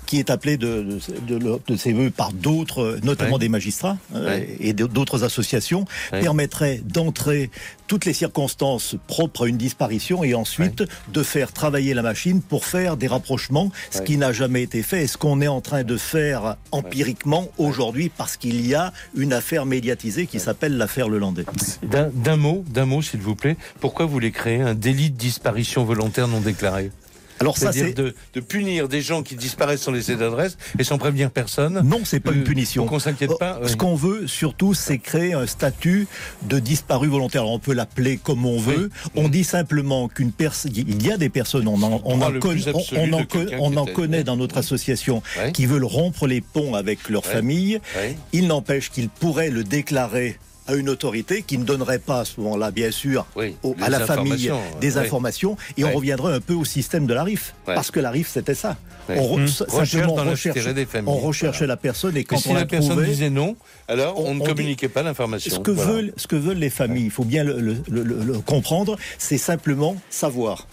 [0.10, 0.84] qui est appelé de,
[1.28, 7.52] de, ses voeux par d'autres, notamment des magistrats euh, et d'autres associations, permettrait d'entrer
[7.86, 10.84] toutes les circonstances propres à une disparition et ensuite
[11.14, 15.04] de faire travailler la machine pour faire des rapprochements, ce qui n'a jamais été fait.
[15.04, 19.32] Et ce qu'on est en train de faire empiriquement aujourd'hui parce qu'il y a une
[19.32, 21.46] affaire médiatisée qui s'appelle l'affaire Lelandais?
[21.84, 25.84] D'un mot, d'un mot s'il vous plaît, pourquoi vous voulez créer un délit de disparition
[25.84, 26.90] volontaire non déclarée
[27.40, 30.98] alors ça, c'est de, de, punir des gens qui disparaissent sans laisser d'adresse et sans
[30.98, 31.82] prévenir personne.
[31.84, 32.86] Non, c'est pas une euh, punition.
[32.86, 33.60] Qu'on s'inquiète pas.
[33.66, 36.08] Ce qu'on veut surtout, c'est créer un statut
[36.44, 37.48] de disparu volontaire.
[37.48, 38.90] on peut l'appeler comme on veut.
[39.16, 42.32] On dit simplement qu'une personne, il y a des personnes, on en, on en,
[43.60, 45.22] on en, connaît dans notre association
[45.54, 47.80] qui veulent rompre les ponts avec leur famille.
[48.34, 50.38] Il n'empêche qu'ils pourraient le déclarer
[50.70, 53.26] à une autorité qui ne donnerait pas à ce moment-là, bien sûr,
[53.82, 55.58] à la famille des informations.
[55.78, 57.56] Et on reviendrait un peu au système de la RIF.
[57.66, 58.78] Parce que la RIF, c'était ça.
[59.10, 60.16] On, simplement,
[61.08, 63.56] on recherchait la personne et quand si la, personne disait non,
[63.88, 65.56] alors on, ne communiquait pas l'information.
[65.56, 69.96] Ce, que veulent, ce que veulent les familles, il faut bien le comprendre, c'est simplement
[70.12, 70.68] savoir.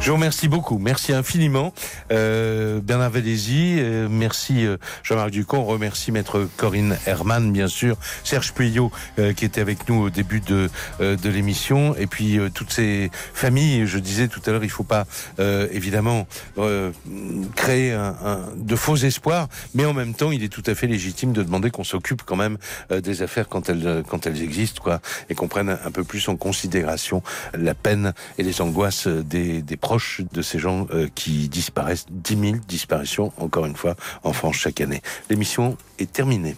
[0.00, 1.74] Je vous remercie beaucoup, merci infiniment
[2.10, 7.96] euh, Bernard Védési, euh, merci euh, Jean-Marc Ducon, on remercie maître Corinne Herman bien sûr,
[8.24, 10.70] Serge Puyot euh, qui était avec nous au début de,
[11.00, 15.06] de l'émission et puis toutes ces familles, je disais tout à l'heure, il faut pas
[15.38, 16.26] évidemment
[17.54, 20.86] créer un, un, de faux espoirs, mais en même temps il est tout à fait
[20.86, 22.56] légitime de demander qu'on s'occupe quand même
[22.90, 26.36] des affaires quand elles, quand elles existent quoi, et qu'on prenne un peu plus en
[26.36, 27.22] considération
[27.54, 32.06] la peine et les angoisses des, proches de ces gens euh, qui disparaissent.
[32.10, 35.02] 10 000 disparitions, encore une fois, en France chaque année.
[35.28, 36.56] L'émission est terminée.